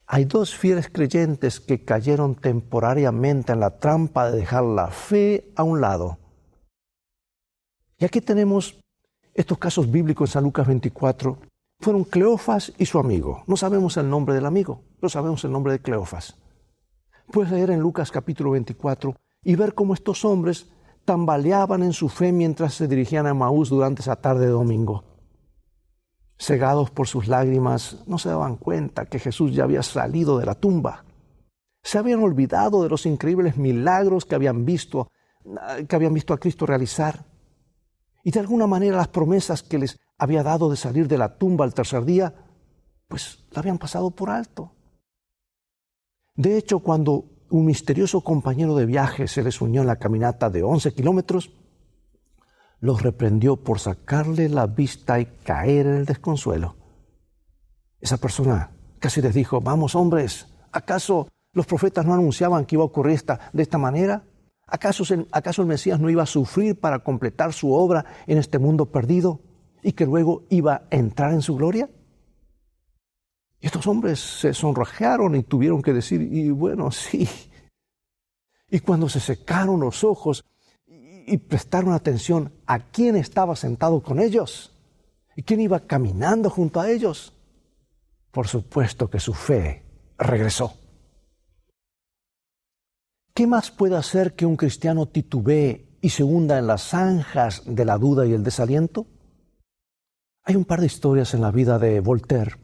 Hay 0.06 0.26
dos 0.26 0.54
fieles 0.54 0.90
creyentes 0.92 1.58
que 1.58 1.86
cayeron 1.86 2.34
temporariamente 2.34 3.54
en 3.54 3.60
la 3.60 3.78
trampa 3.78 4.30
de 4.30 4.36
dejar 4.36 4.64
la 4.64 4.88
fe 4.88 5.50
a 5.56 5.62
un 5.62 5.80
lado. 5.80 6.18
Y 8.02 8.04
aquí 8.04 8.20
tenemos 8.20 8.80
estos 9.32 9.58
casos 9.58 9.88
bíblicos 9.88 10.30
en 10.30 10.32
San 10.32 10.42
Lucas 10.42 10.66
24. 10.66 11.38
Fueron 11.78 12.02
Cleofas 12.02 12.72
y 12.76 12.84
su 12.84 12.98
amigo. 12.98 13.44
No 13.46 13.56
sabemos 13.56 13.96
el 13.96 14.10
nombre 14.10 14.34
del 14.34 14.44
amigo, 14.44 14.82
pero 14.98 15.08
sabemos 15.08 15.44
el 15.44 15.52
nombre 15.52 15.74
de 15.74 15.82
Cleofas. 15.82 16.36
Puedes 17.30 17.52
leer 17.52 17.70
en 17.70 17.78
Lucas 17.78 18.10
capítulo 18.10 18.50
24 18.50 19.14
y 19.44 19.54
ver 19.54 19.74
cómo 19.74 19.94
estos 19.94 20.24
hombres 20.24 20.68
tambaleaban 21.04 21.84
en 21.84 21.92
su 21.92 22.08
fe 22.08 22.32
mientras 22.32 22.74
se 22.74 22.88
dirigían 22.88 23.28
a 23.28 23.34
Maús 23.34 23.68
durante 23.68 24.02
esa 24.02 24.16
tarde 24.16 24.46
de 24.46 24.52
domingo. 24.52 25.04
Cegados 26.36 26.90
por 26.90 27.06
sus 27.06 27.28
lágrimas, 27.28 28.02
no 28.08 28.18
se 28.18 28.30
daban 28.30 28.56
cuenta 28.56 29.06
que 29.06 29.20
Jesús 29.20 29.54
ya 29.54 29.62
había 29.62 29.84
salido 29.84 30.40
de 30.40 30.46
la 30.46 30.56
tumba. 30.56 31.04
Se 31.84 31.98
habían 31.98 32.24
olvidado 32.24 32.82
de 32.82 32.88
los 32.88 33.06
increíbles 33.06 33.56
milagros 33.58 34.24
que 34.24 34.34
habían 34.34 34.64
visto, 34.64 35.12
que 35.86 35.94
habían 35.94 36.14
visto 36.14 36.34
a 36.34 36.38
Cristo 36.38 36.66
realizar. 36.66 37.30
Y 38.22 38.30
de 38.30 38.40
alguna 38.40 38.66
manera 38.66 38.96
las 38.96 39.08
promesas 39.08 39.62
que 39.62 39.78
les 39.78 39.98
había 40.18 40.42
dado 40.42 40.70
de 40.70 40.76
salir 40.76 41.08
de 41.08 41.18
la 41.18 41.36
tumba 41.36 41.64
al 41.64 41.74
tercer 41.74 42.04
día, 42.04 42.34
pues 43.08 43.44
la 43.50 43.60
habían 43.60 43.78
pasado 43.78 44.10
por 44.10 44.30
alto. 44.30 44.72
De 46.34 46.56
hecho, 46.56 46.78
cuando 46.78 47.24
un 47.50 47.66
misterioso 47.66 48.22
compañero 48.22 48.74
de 48.76 48.86
viaje 48.86 49.28
se 49.28 49.42
les 49.42 49.60
unió 49.60 49.82
en 49.82 49.86
la 49.86 49.96
caminata 49.96 50.48
de 50.48 50.62
11 50.62 50.94
kilómetros, 50.94 51.52
los 52.80 53.02
reprendió 53.02 53.56
por 53.56 53.78
sacarle 53.78 54.48
la 54.48 54.66
vista 54.66 55.20
y 55.20 55.26
caer 55.26 55.86
en 55.86 55.94
el 55.94 56.04
desconsuelo. 56.04 56.76
Esa 58.00 58.16
persona 58.16 58.70
casi 58.98 59.20
les 59.20 59.34
dijo, 59.34 59.60
vamos 59.60 59.94
hombres, 59.94 60.46
¿acaso 60.72 61.28
los 61.52 61.66
profetas 61.66 62.06
no 62.06 62.14
anunciaban 62.14 62.64
que 62.64 62.76
iba 62.76 62.82
a 62.82 62.86
ocurrir 62.86 63.14
esta, 63.14 63.50
de 63.52 63.62
esta 63.62 63.78
manera? 63.78 64.24
¿Acaso, 64.66 65.04
¿Acaso 65.32 65.62
el 65.62 65.68
Mesías 65.68 66.00
no 66.00 66.10
iba 66.10 66.22
a 66.22 66.26
sufrir 66.26 66.78
para 66.78 67.00
completar 67.00 67.52
su 67.52 67.72
obra 67.72 68.04
en 68.26 68.38
este 68.38 68.58
mundo 68.58 68.86
perdido 68.86 69.40
y 69.82 69.92
que 69.92 70.06
luego 70.06 70.44
iba 70.48 70.74
a 70.74 70.82
entrar 70.90 71.32
en 71.32 71.42
su 71.42 71.56
gloria? 71.56 71.90
Y 73.60 73.66
estos 73.66 73.86
hombres 73.86 74.18
se 74.18 74.52
sonrojaron 74.54 75.36
y 75.36 75.44
tuvieron 75.44 75.82
que 75.82 75.92
decir, 75.92 76.20
y 76.20 76.50
bueno, 76.50 76.90
sí. 76.90 77.28
Y 78.70 78.80
cuando 78.80 79.08
se 79.08 79.20
secaron 79.20 79.80
los 79.80 80.02
ojos 80.02 80.44
y 80.86 81.36
prestaron 81.36 81.92
atención 81.92 82.52
a 82.66 82.80
quién 82.80 83.16
estaba 83.16 83.54
sentado 83.54 84.02
con 84.02 84.18
ellos 84.18 84.72
y 85.36 85.42
quién 85.42 85.60
iba 85.60 85.80
caminando 85.80 86.50
junto 86.50 86.80
a 86.80 86.90
ellos, 86.90 87.34
por 88.30 88.48
supuesto 88.48 89.08
que 89.08 89.20
su 89.20 89.34
fe 89.34 89.84
regresó. 90.18 90.81
¿Qué 93.34 93.46
más 93.46 93.70
puede 93.70 93.96
hacer 93.96 94.34
que 94.34 94.44
un 94.44 94.56
cristiano 94.56 95.06
titubee 95.06 95.96
y 96.02 96.10
se 96.10 96.22
hunda 96.22 96.58
en 96.58 96.66
las 96.66 96.88
zanjas 96.88 97.62
de 97.64 97.86
la 97.86 97.96
duda 97.96 98.26
y 98.26 98.34
el 98.34 98.44
desaliento? 98.44 99.06
Hay 100.44 100.54
un 100.54 100.66
par 100.66 100.80
de 100.80 100.86
historias 100.86 101.32
en 101.32 101.40
la 101.40 101.50
vida 101.50 101.78
de 101.78 102.00
Voltaire 102.00 102.58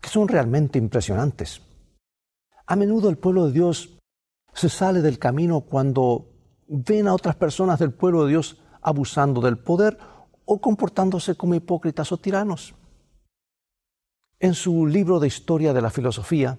que 0.00 0.08
son 0.08 0.26
realmente 0.26 0.76
impresionantes. 0.76 1.62
A 2.66 2.74
menudo 2.74 3.10
el 3.10 3.18
pueblo 3.18 3.46
de 3.46 3.52
Dios 3.52 3.96
se 4.52 4.68
sale 4.68 5.02
del 5.02 5.20
camino 5.20 5.60
cuando 5.60 6.26
ven 6.66 7.06
a 7.06 7.14
otras 7.14 7.36
personas 7.36 7.78
del 7.78 7.92
pueblo 7.92 8.24
de 8.24 8.30
Dios 8.30 8.60
abusando 8.82 9.40
del 9.40 9.58
poder 9.58 9.98
o 10.44 10.60
comportándose 10.60 11.36
como 11.36 11.54
hipócritas 11.54 12.10
o 12.10 12.16
tiranos. 12.16 12.74
En 14.40 14.54
su 14.54 14.84
libro 14.84 15.20
de 15.20 15.28
historia 15.28 15.72
de 15.72 15.82
la 15.82 15.90
filosofía, 15.90 16.58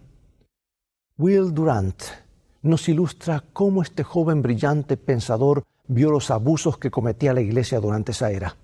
Will 1.18 1.54
Durant 1.54 2.29
nos 2.62 2.90
ilustra 2.90 3.44
cómo 3.54 3.82
este 3.82 4.04
joven 4.04 4.42
brillante 4.42 4.98
pensador 4.98 5.66
vio 5.88 6.12
los 6.12 6.32
abusos 6.32 6.78
que 6.78 6.92
cometía 6.92 7.34
la 7.34 7.42
Iglesia 7.42 7.80
durante 7.80 8.12
esa 8.12 8.32
era 8.32 8.56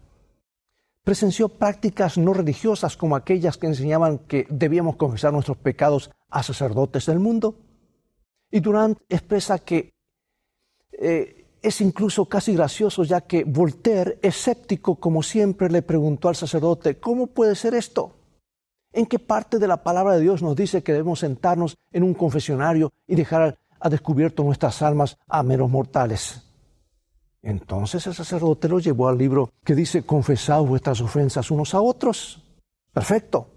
presenció 1.06 1.50
prácticas 1.50 2.18
no 2.18 2.34
religiosas 2.34 2.98
como 2.98 3.16
aquellas 3.16 3.58
que 3.58 3.68
enseñaban 3.68 4.18
que 4.18 4.48
debíamos 4.50 4.98
confesar 4.98 5.32
nuestros 5.32 5.56
pecados 5.56 6.10
a 6.30 6.42
sacerdotes 6.42 7.06
del 7.06 7.20
mundo. 7.20 7.56
Y 8.52 8.60
Durant 8.60 8.98
expresa 9.08 9.60
que 9.60 9.94
eh, 10.92 11.46
es 11.62 11.80
incluso 11.80 12.26
casi 12.26 12.56
gracioso 12.56 13.04
ya 13.04 13.22
que 13.22 13.44
Voltaire, 13.44 14.18
escéptico 14.22 14.96
como 14.96 15.22
siempre, 15.22 15.70
le 15.70 15.84
preguntó 15.84 16.28
al 16.28 16.36
sacerdote, 16.36 16.98
¿cómo 16.98 17.28
puede 17.28 17.56
ser 17.56 17.76
esto? 17.76 18.16
¿En 18.92 19.06
qué 19.06 19.20
parte 19.20 19.60
de 19.60 19.68
la 19.68 19.84
palabra 19.84 20.16
de 20.16 20.22
Dios 20.22 20.42
nos 20.42 20.56
dice 20.56 20.82
que 20.82 20.94
debemos 20.94 21.20
sentarnos 21.20 21.78
en 21.92 22.02
un 22.02 22.16
confesionario 22.16 22.92
y 23.08 23.16
dejar 23.16 23.60
a 23.80 23.90
descubierto 23.90 24.44
nuestras 24.44 24.82
almas 24.82 25.18
a 25.28 25.44
meros 25.44 25.70
mortales? 25.70 26.42
Entonces 27.42 28.08
el 28.08 28.16
sacerdote 28.16 28.68
lo 28.68 28.80
llevó 28.80 29.08
al 29.08 29.18
libro 29.18 29.52
que 29.64 29.76
dice, 29.76 30.04
confesad 30.04 30.62
vuestras 30.64 31.00
ofensas 31.02 31.52
unos 31.52 31.76
a 31.76 31.82
otros. 31.82 32.44
Perfecto. 32.92 33.52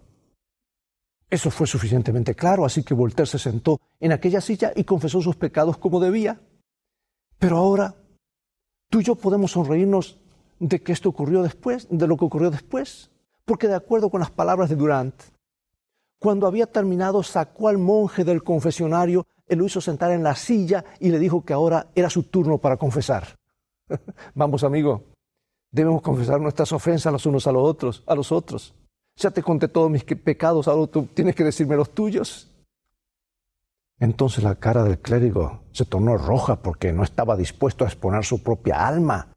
Eso 1.30 1.50
fue 1.50 1.66
suficientemente 1.66 2.34
claro, 2.34 2.64
así 2.64 2.82
que 2.82 2.94
Voltaire 2.94 3.30
se 3.30 3.38
sentó 3.38 3.80
en 4.00 4.12
aquella 4.12 4.40
silla 4.40 4.72
y 4.74 4.84
confesó 4.84 5.20
sus 5.20 5.36
pecados 5.36 5.78
como 5.78 6.00
debía. 6.00 6.40
Pero 7.38 7.56
ahora, 7.56 7.94
tú 8.90 9.00
y 9.00 9.04
yo 9.04 9.14
podemos 9.14 9.52
sonreírnos 9.52 10.18
de 10.58 10.82
que 10.82 10.92
esto 10.92 11.08
ocurrió 11.08 11.42
después, 11.42 11.86
de 11.90 12.06
lo 12.06 12.16
que 12.16 12.24
ocurrió 12.24 12.50
después, 12.50 13.10
porque 13.44 13.68
de 13.68 13.74
acuerdo 13.74 14.10
con 14.10 14.20
las 14.20 14.30
palabras 14.30 14.68
de 14.68 14.76
Durant, 14.76 15.14
cuando 16.18 16.46
había 16.46 16.66
terminado 16.66 17.22
sacó 17.22 17.68
al 17.68 17.78
monje 17.78 18.24
del 18.24 18.42
confesionario, 18.42 19.26
él 19.48 19.58
lo 19.58 19.66
hizo 19.66 19.80
sentar 19.80 20.10
en 20.12 20.22
la 20.22 20.34
silla 20.34 20.84
y 21.00 21.10
le 21.10 21.18
dijo 21.18 21.44
que 21.44 21.52
ahora 21.52 21.88
era 21.94 22.10
su 22.10 22.24
turno 22.24 22.58
para 22.58 22.76
confesar. 22.76 23.36
Vamos, 24.34 24.64
amigo, 24.64 25.04
debemos 25.70 26.02
confesar 26.02 26.40
nuestras 26.40 26.72
ofensas 26.72 27.12
los 27.12 27.26
unos 27.26 27.46
a 27.46 27.52
los 27.52 27.62
otros, 27.62 28.02
a 28.06 28.14
los 28.14 28.32
otros. 28.32 28.74
Ya 29.16 29.30
te 29.30 29.42
conté 29.42 29.68
todos 29.68 29.90
mis 29.90 30.04
pecados, 30.04 30.68
ahora 30.68 30.90
tú 30.90 31.06
tienes 31.06 31.34
que 31.34 31.44
decirme 31.44 31.76
los 31.76 31.90
tuyos. 31.90 32.50
Entonces 33.98 34.44
la 34.44 34.54
cara 34.54 34.84
del 34.84 35.00
clérigo 35.00 35.64
se 35.72 35.84
tornó 35.84 36.16
roja 36.16 36.62
porque 36.62 36.92
no 36.92 37.02
estaba 37.02 37.36
dispuesto 37.36 37.84
a 37.84 37.88
exponer 37.88 38.24
su 38.24 38.42
propia 38.42 38.86
alma 38.86 39.32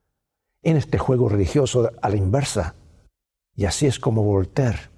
en 0.61 0.77
este 0.77 0.99
juego 0.99 1.29
religioso 1.29 1.91
a 1.99 2.09
la 2.09 2.15
inversa. 2.15 2.75
Y 3.55 3.65
así 3.65 3.87
es 3.87 3.99
como 3.99 4.23
Voltaire, 4.23 4.91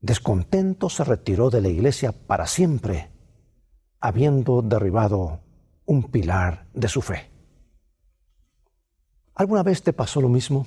descontento, 0.00 0.88
se 0.88 1.04
retiró 1.04 1.50
de 1.50 1.60
la 1.60 1.68
iglesia 1.68 2.12
para 2.12 2.46
siempre, 2.46 3.09
habiendo 4.00 4.62
derribado 4.62 5.40
un 5.86 6.04
pilar 6.04 6.66
de 6.72 6.88
su 6.88 7.02
fe. 7.02 7.30
¿Alguna 9.34 9.62
vez 9.62 9.82
te 9.82 9.92
pasó 9.92 10.20
lo 10.20 10.28
mismo? 10.28 10.66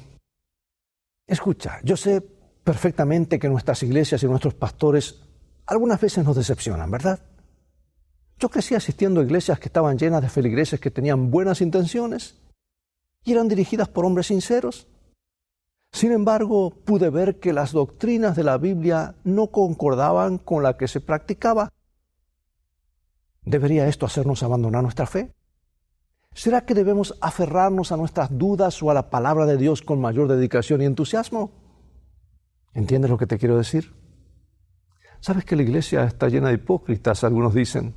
Escucha, 1.27 1.79
yo 1.83 1.95
sé 1.95 2.21
perfectamente 2.63 3.39
que 3.39 3.49
nuestras 3.49 3.83
iglesias 3.83 4.23
y 4.23 4.27
nuestros 4.27 4.53
pastores 4.53 5.21
algunas 5.65 5.99
veces 5.99 6.25
nos 6.25 6.35
decepcionan, 6.35 6.89
¿verdad? 6.91 7.19
Yo 8.39 8.49
crecí 8.49 8.75
asistiendo 8.75 9.21
a 9.21 9.23
iglesias 9.23 9.59
que 9.59 9.69
estaban 9.69 9.97
llenas 9.97 10.21
de 10.21 10.29
feligreses 10.29 10.79
que 10.79 10.91
tenían 10.91 11.31
buenas 11.31 11.61
intenciones 11.61 12.35
y 13.23 13.31
eran 13.31 13.47
dirigidas 13.47 13.87
por 13.87 14.05
hombres 14.05 14.27
sinceros. 14.27 14.87
Sin 15.93 16.11
embargo, 16.11 16.71
pude 16.71 17.09
ver 17.09 17.39
que 17.39 17.53
las 17.53 17.71
doctrinas 17.71 18.35
de 18.35 18.43
la 18.43 18.57
Biblia 18.57 19.15
no 19.23 19.47
concordaban 19.47 20.39
con 20.39 20.63
la 20.63 20.75
que 20.75 20.87
se 20.87 20.99
practicaba. 20.99 21.71
¿Debería 23.45 23.87
esto 23.87 24.05
hacernos 24.05 24.43
abandonar 24.43 24.83
nuestra 24.83 25.05
fe? 25.05 25.33
¿Será 26.33 26.65
que 26.65 26.73
debemos 26.73 27.15
aferrarnos 27.21 27.91
a 27.91 27.97
nuestras 27.97 28.35
dudas 28.37 28.81
o 28.81 28.89
a 28.89 28.93
la 28.93 29.09
palabra 29.09 29.45
de 29.45 29.57
Dios 29.57 29.81
con 29.81 30.01
mayor 30.01 30.27
dedicación 30.27 30.81
y 30.81 30.85
entusiasmo? 30.85 31.51
¿Entiendes 32.73 33.11
lo 33.11 33.17
que 33.17 33.27
te 33.27 33.37
quiero 33.37 33.57
decir? 33.57 33.93
¿Sabes 35.19 35.45
que 35.45 35.55
la 35.55 35.61
iglesia 35.61 36.03
está 36.05 36.27
llena 36.27 36.49
de 36.49 36.55
hipócritas? 36.55 37.23
Algunos 37.23 37.53
dicen. 37.53 37.93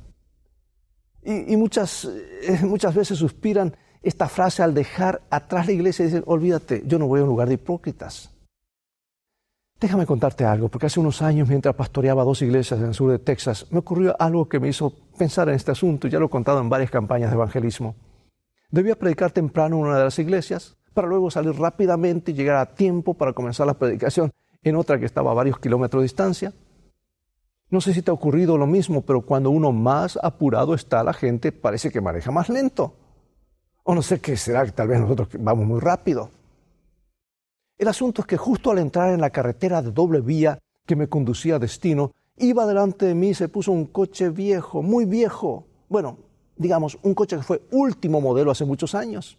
Y, 1.23 1.57
muchas, 1.57 2.05
eh, 2.05 2.59
muchas 2.63 2.95
veces 2.95 3.17
suspiran 3.17 3.75
esta 4.01 4.29
frase 4.29 4.63
al 4.63 4.73
dejar 4.73 5.23
atrás 5.29 5.65
la 5.65 5.73
iglesia 5.73 6.03
y 6.03 6.07
dicen, 6.07 6.23
olvídate, 6.25 6.83
yo 6.85 6.97
no 6.99 7.07
voy 7.07 7.19
a 7.19 7.23
un 7.23 7.29
lugar 7.29 7.49
de 7.49 7.55
hipócritas. 7.55 8.36
Déjame 9.79 10.07
contarte 10.07 10.43
algo, 10.43 10.69
porque 10.69 10.87
hace 10.87 10.99
unos 10.99 11.21
años, 11.21 11.47
mientras 11.47 11.75
pastoreaba 11.75 12.23
dos 12.23 12.41
iglesias 12.41 12.79
en 12.79 12.87
el 12.87 12.93
sur 12.95 13.11
de 13.11 13.19
Texas, 13.19 13.67
me 13.69 13.77
ocurrió 13.79 14.15
algo 14.17 14.49
que 14.49 14.59
me 14.59 14.69
hizo 14.69 14.91
pensar 15.17 15.49
en 15.49 15.55
este 15.55 15.71
asunto, 15.71 16.07
y 16.07 16.09
ya 16.09 16.19
lo 16.19 16.25
he 16.25 16.29
contado 16.29 16.59
en 16.59 16.69
varias 16.69 16.89
campañas 16.89 17.29
de 17.29 17.35
evangelismo. 17.35 17.95
Debía 18.71 18.97
predicar 18.97 19.31
temprano 19.31 19.77
en 19.77 19.83
una 19.83 19.97
de 19.99 20.05
las 20.05 20.17
iglesias 20.17 20.77
para 20.95 21.07
luego 21.07 21.29
salir 21.29 21.53
rápidamente 21.53 22.31
y 22.31 22.33
llegar 22.33 22.55
a 22.55 22.73
tiempo 22.73 23.13
para 23.13 23.33
comenzar 23.33 23.67
la 23.67 23.75
predicación 23.75 24.31
en 24.63 24.75
otra 24.75 24.99
que 24.99 25.05
estaba 25.05 25.29
a 25.29 25.35
varios 25.35 25.59
kilómetros 25.59 26.01
de 26.01 26.05
distancia. 26.05 26.53
No 27.69 27.79
sé 27.79 27.93
si 27.93 28.01
te 28.01 28.09
ha 28.09 28.15
ocurrido 28.15 28.57
lo 28.57 28.65
mismo, 28.65 29.03
pero 29.03 29.21
cuando 29.21 29.51
uno 29.51 29.71
más 29.71 30.17
apurado 30.23 30.73
está, 30.73 31.03
la 31.03 31.13
gente 31.13 31.51
parece 31.51 31.91
que 31.91 32.01
maneja 32.01 32.31
más 32.31 32.49
lento. 32.49 32.95
O 33.83 33.93
no 33.93 34.01
sé 34.01 34.19
qué 34.19 34.35
será, 34.37 34.65
que 34.65 34.71
tal 34.71 34.87
vez 34.87 34.99
nosotros 34.99 35.29
vamos 35.39 35.67
muy 35.67 35.79
rápido. 35.79 36.31
El 37.77 37.87
asunto 37.87 38.21
es 38.21 38.27
que 38.27 38.37
justo 38.37 38.71
al 38.71 38.79
entrar 38.79 39.13
en 39.13 39.21
la 39.21 39.29
carretera 39.29 39.83
de 39.83 39.91
doble 39.91 40.21
vía 40.21 40.57
que 40.85 40.95
me 40.95 41.07
conducía 41.07 41.55
a 41.55 41.59
destino, 41.59 42.11
iba 42.37 42.65
delante 42.65 43.05
de 43.05 43.13
mí 43.13 43.29
y 43.29 43.33
se 43.35 43.49
puso 43.49 43.71
un 43.71 43.85
coche 43.85 44.29
viejo, 44.29 44.81
muy 44.81 45.05
viejo. 45.05 45.67
Bueno, 45.87 46.17
digamos, 46.55 46.97
un 47.03 47.13
coche 47.13 47.37
que 47.37 47.43
fue 47.43 47.61
último 47.71 48.19
modelo 48.19 48.49
hace 48.49 48.65
muchos 48.65 48.95
años. 48.95 49.37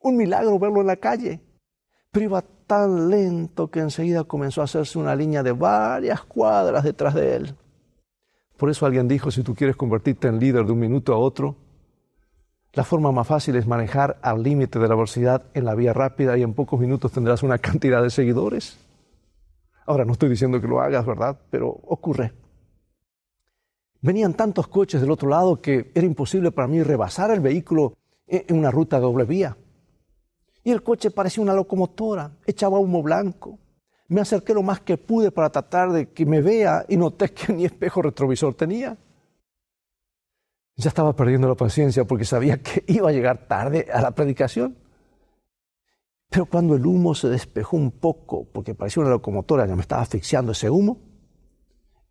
Un 0.00 0.16
milagro 0.16 0.58
verlo 0.58 0.80
en 0.80 0.86
la 0.86 0.96
calle. 0.96 1.40
Pero 2.10 2.24
iba 2.24 2.42
tan 2.66 3.10
lento 3.10 3.70
que 3.70 3.80
enseguida 3.80 4.24
comenzó 4.24 4.62
a 4.62 4.64
hacerse 4.64 4.98
una 4.98 5.14
línea 5.14 5.42
de 5.42 5.52
varias 5.52 6.22
cuadras 6.22 6.84
detrás 6.84 7.14
de 7.14 7.36
él. 7.36 7.54
Por 8.56 8.70
eso 8.70 8.86
alguien 8.86 9.08
dijo, 9.08 9.30
si 9.30 9.42
tú 9.42 9.54
quieres 9.54 9.76
convertirte 9.76 10.26
en 10.26 10.40
líder 10.40 10.64
de 10.64 10.72
un 10.72 10.78
minuto 10.78 11.12
a 11.12 11.18
otro, 11.18 11.56
la 12.72 12.84
forma 12.84 13.12
más 13.12 13.26
fácil 13.26 13.56
es 13.56 13.66
manejar 13.66 14.18
al 14.22 14.42
límite 14.42 14.78
de 14.78 14.88
la 14.88 14.94
velocidad 14.94 15.44
en 15.54 15.64
la 15.64 15.74
vía 15.74 15.92
rápida 15.92 16.36
y 16.36 16.42
en 16.42 16.54
pocos 16.54 16.78
minutos 16.78 17.12
tendrás 17.12 17.42
una 17.42 17.58
cantidad 17.58 18.02
de 18.02 18.10
seguidores. 18.10 18.78
Ahora, 19.86 20.04
no 20.04 20.12
estoy 20.12 20.28
diciendo 20.28 20.60
que 20.60 20.68
lo 20.68 20.80
hagas, 20.80 21.06
¿verdad? 21.06 21.38
Pero 21.50 21.68
ocurre. 21.68 22.32
Venían 24.00 24.34
tantos 24.34 24.68
coches 24.68 25.00
del 25.00 25.10
otro 25.10 25.28
lado 25.28 25.60
que 25.60 25.90
era 25.94 26.06
imposible 26.06 26.52
para 26.52 26.68
mí 26.68 26.82
rebasar 26.82 27.30
el 27.30 27.40
vehículo 27.40 27.94
en 28.26 28.56
una 28.56 28.70
ruta 28.70 29.00
doble 29.00 29.24
vía. 29.24 29.56
Y 30.62 30.70
el 30.70 30.82
coche 30.82 31.10
parecía 31.10 31.42
una 31.42 31.54
locomotora, 31.54 32.32
echaba 32.46 32.78
humo 32.78 33.02
blanco. 33.02 33.58
Me 34.08 34.20
acerqué 34.20 34.52
lo 34.52 34.62
más 34.62 34.80
que 34.80 34.98
pude 34.98 35.30
para 35.30 35.50
tratar 35.50 35.90
de 35.90 36.10
que 36.10 36.26
me 36.26 36.42
vea 36.42 36.84
y 36.88 36.96
noté 36.96 37.30
que 37.30 37.52
ni 37.54 37.64
espejo 37.64 38.02
retrovisor 38.02 38.54
tenía. 38.54 38.96
Ya 40.78 40.90
estaba 40.90 41.14
perdiendo 41.14 41.48
la 41.48 41.56
paciencia 41.56 42.04
porque 42.04 42.24
sabía 42.24 42.62
que 42.62 42.84
iba 42.92 43.08
a 43.10 43.12
llegar 43.12 43.48
tarde 43.48 43.88
a 43.92 44.00
la 44.00 44.12
predicación. 44.12 44.78
Pero 46.30 46.46
cuando 46.46 46.76
el 46.76 46.86
humo 46.86 47.14
se 47.14 47.28
despejó 47.28 47.76
un 47.76 47.90
poco, 47.90 48.46
porque 48.52 48.74
parecía 48.74 49.02
una 49.02 49.10
locomotora, 49.10 49.66
ya 49.66 49.74
me 49.74 49.82
estaba 49.82 50.02
asfixiando 50.02 50.52
ese 50.52 50.70
humo, 50.70 51.00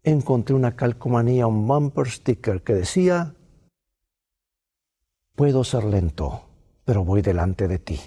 encontré 0.04 0.54
una 0.54 0.76
calcomanía, 0.76 1.48
un 1.48 1.66
bumper 1.68 2.10
sticker 2.10 2.62
que 2.62 2.74
decía, 2.74 3.36
puedo 5.36 5.64
ser 5.64 5.86
lento, 5.86 6.42
pero 6.84 7.06
voy 7.06 7.22
delante 7.22 7.68
de 7.68 7.80
ti. 7.80 8.02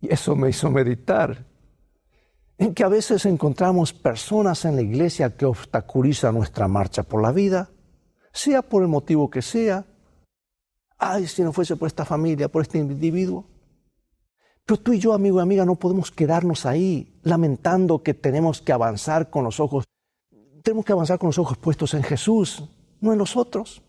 Y 0.00 0.14
eso 0.14 0.34
me 0.34 0.48
hizo 0.48 0.70
meditar 0.70 1.46
en 2.56 2.72
que 2.72 2.84
a 2.84 2.88
veces 2.88 3.26
encontramos 3.26 3.92
personas 3.92 4.64
en 4.64 4.76
la 4.76 4.82
iglesia 4.82 5.36
que 5.36 5.46
obstaculizan 5.46 6.36
nuestra 6.36 6.68
marcha 6.68 7.02
por 7.02 7.20
la 7.20 7.32
vida, 7.32 7.70
sea 8.32 8.62
por 8.62 8.82
el 8.82 8.88
motivo 8.88 9.30
que 9.30 9.42
sea. 9.42 9.84
Ay, 10.98 11.26
si 11.26 11.42
no 11.42 11.52
fuese 11.52 11.76
por 11.76 11.86
esta 11.86 12.04
familia, 12.04 12.48
por 12.48 12.62
este 12.62 12.78
individuo. 12.78 13.46
Pero 14.66 14.80
tú 14.80 14.92
y 14.92 14.98
yo, 14.98 15.12
amigo 15.12 15.38
y 15.38 15.42
amiga, 15.42 15.64
no 15.64 15.76
podemos 15.76 16.10
quedarnos 16.10 16.66
ahí 16.66 17.18
lamentando 17.22 18.02
que 18.02 18.14
tenemos 18.14 18.60
que 18.60 18.72
avanzar 18.72 19.30
con 19.30 19.44
los 19.44 19.58
ojos 19.60 19.84
tenemos 20.62 20.84
que 20.84 20.92
avanzar 20.92 21.18
con 21.18 21.28
los 21.28 21.38
ojos 21.38 21.58
puestos 21.58 21.94
en 21.94 22.02
Jesús, 22.02 22.64
no 23.00 23.12
en 23.12 23.18
los 23.18 23.36
otros. 23.36 23.82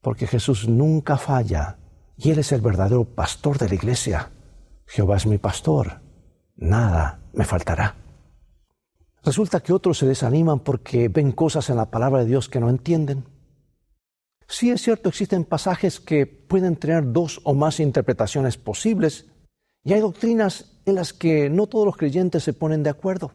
Porque 0.00 0.26
Jesús 0.26 0.68
nunca 0.68 1.16
falla 1.16 1.78
y 2.16 2.30
Él 2.30 2.38
es 2.38 2.52
el 2.52 2.60
verdadero 2.60 3.04
pastor 3.04 3.58
de 3.58 3.68
la 3.68 3.74
iglesia. 3.74 4.30
Jehová 4.86 5.16
es 5.16 5.26
mi 5.26 5.38
pastor, 5.38 6.00
nada 6.56 7.20
me 7.32 7.44
faltará. 7.44 8.01
Resulta 9.24 9.60
que 9.60 9.72
otros 9.72 9.98
se 9.98 10.06
desaniman 10.06 10.60
porque 10.60 11.08
ven 11.08 11.32
cosas 11.32 11.70
en 11.70 11.76
la 11.76 11.90
palabra 11.90 12.20
de 12.20 12.26
Dios 12.26 12.48
que 12.48 12.58
no 12.58 12.68
entienden. 12.68 13.24
Sí 14.48 14.70
es 14.70 14.82
cierto, 14.82 15.08
existen 15.08 15.44
pasajes 15.44 16.00
que 16.00 16.26
pueden 16.26 16.76
tener 16.76 17.12
dos 17.12 17.40
o 17.44 17.54
más 17.54 17.78
interpretaciones 17.80 18.58
posibles 18.58 19.30
y 19.84 19.92
hay 19.92 20.00
doctrinas 20.00 20.80
en 20.84 20.96
las 20.96 21.12
que 21.12 21.48
no 21.48 21.68
todos 21.68 21.86
los 21.86 21.96
creyentes 21.96 22.42
se 22.42 22.52
ponen 22.52 22.82
de 22.82 22.90
acuerdo. 22.90 23.32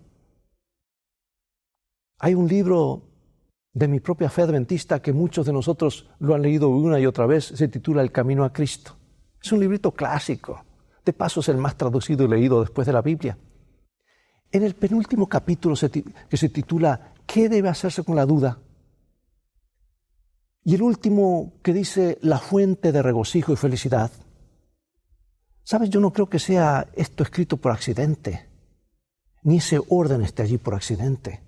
Hay 2.19 2.35
un 2.35 2.47
libro 2.47 3.03
de 3.73 3.87
mi 3.87 3.99
propia 3.99 4.29
fe 4.29 4.41
adventista 4.41 5.01
que 5.01 5.13
muchos 5.13 5.45
de 5.45 5.53
nosotros 5.53 6.09
lo 6.19 6.35
han 6.35 6.41
leído 6.41 6.69
una 6.69 6.99
y 6.99 7.05
otra 7.05 7.25
vez, 7.25 7.45
se 7.45 7.67
titula 7.67 8.01
El 8.01 8.11
Camino 8.11 8.43
a 8.43 8.51
Cristo. 8.51 8.97
Es 9.41 9.51
un 9.51 9.59
librito 9.59 9.91
clásico, 9.91 10.65
de 11.05 11.13
paso 11.13 11.39
es 11.39 11.49
el 11.49 11.57
más 11.57 11.77
traducido 11.77 12.25
y 12.25 12.27
leído 12.27 12.59
después 12.59 12.85
de 12.87 12.93
la 12.93 13.01
Biblia. 13.01 13.37
En 14.51 14.63
el 14.63 14.75
penúltimo 14.75 15.27
capítulo 15.27 15.75
que 16.29 16.37
se 16.37 16.49
titula 16.49 17.13
¿Qué 17.25 17.49
debe 17.49 17.69
hacerse 17.69 18.03
con 18.03 18.15
la 18.15 18.25
duda? 18.25 18.59
Y 20.63 20.75
el 20.75 20.81
último 20.81 21.53
que 21.61 21.73
dice 21.73 22.17
la 22.21 22.39
fuente 22.39 22.91
de 22.91 23.01
regocijo 23.01 23.53
y 23.53 23.57
felicidad. 23.57 24.11
Sabes, 25.63 25.89
yo 25.89 25.99
no 25.99 26.13
creo 26.13 26.29
que 26.29 26.39
sea 26.39 26.87
esto 26.95 27.23
escrito 27.23 27.57
por 27.57 27.73
accidente, 27.73 28.49
ni 29.43 29.57
ese 29.57 29.81
orden 29.89 30.21
esté 30.21 30.43
allí 30.43 30.57
por 30.57 30.75
accidente. 30.75 31.43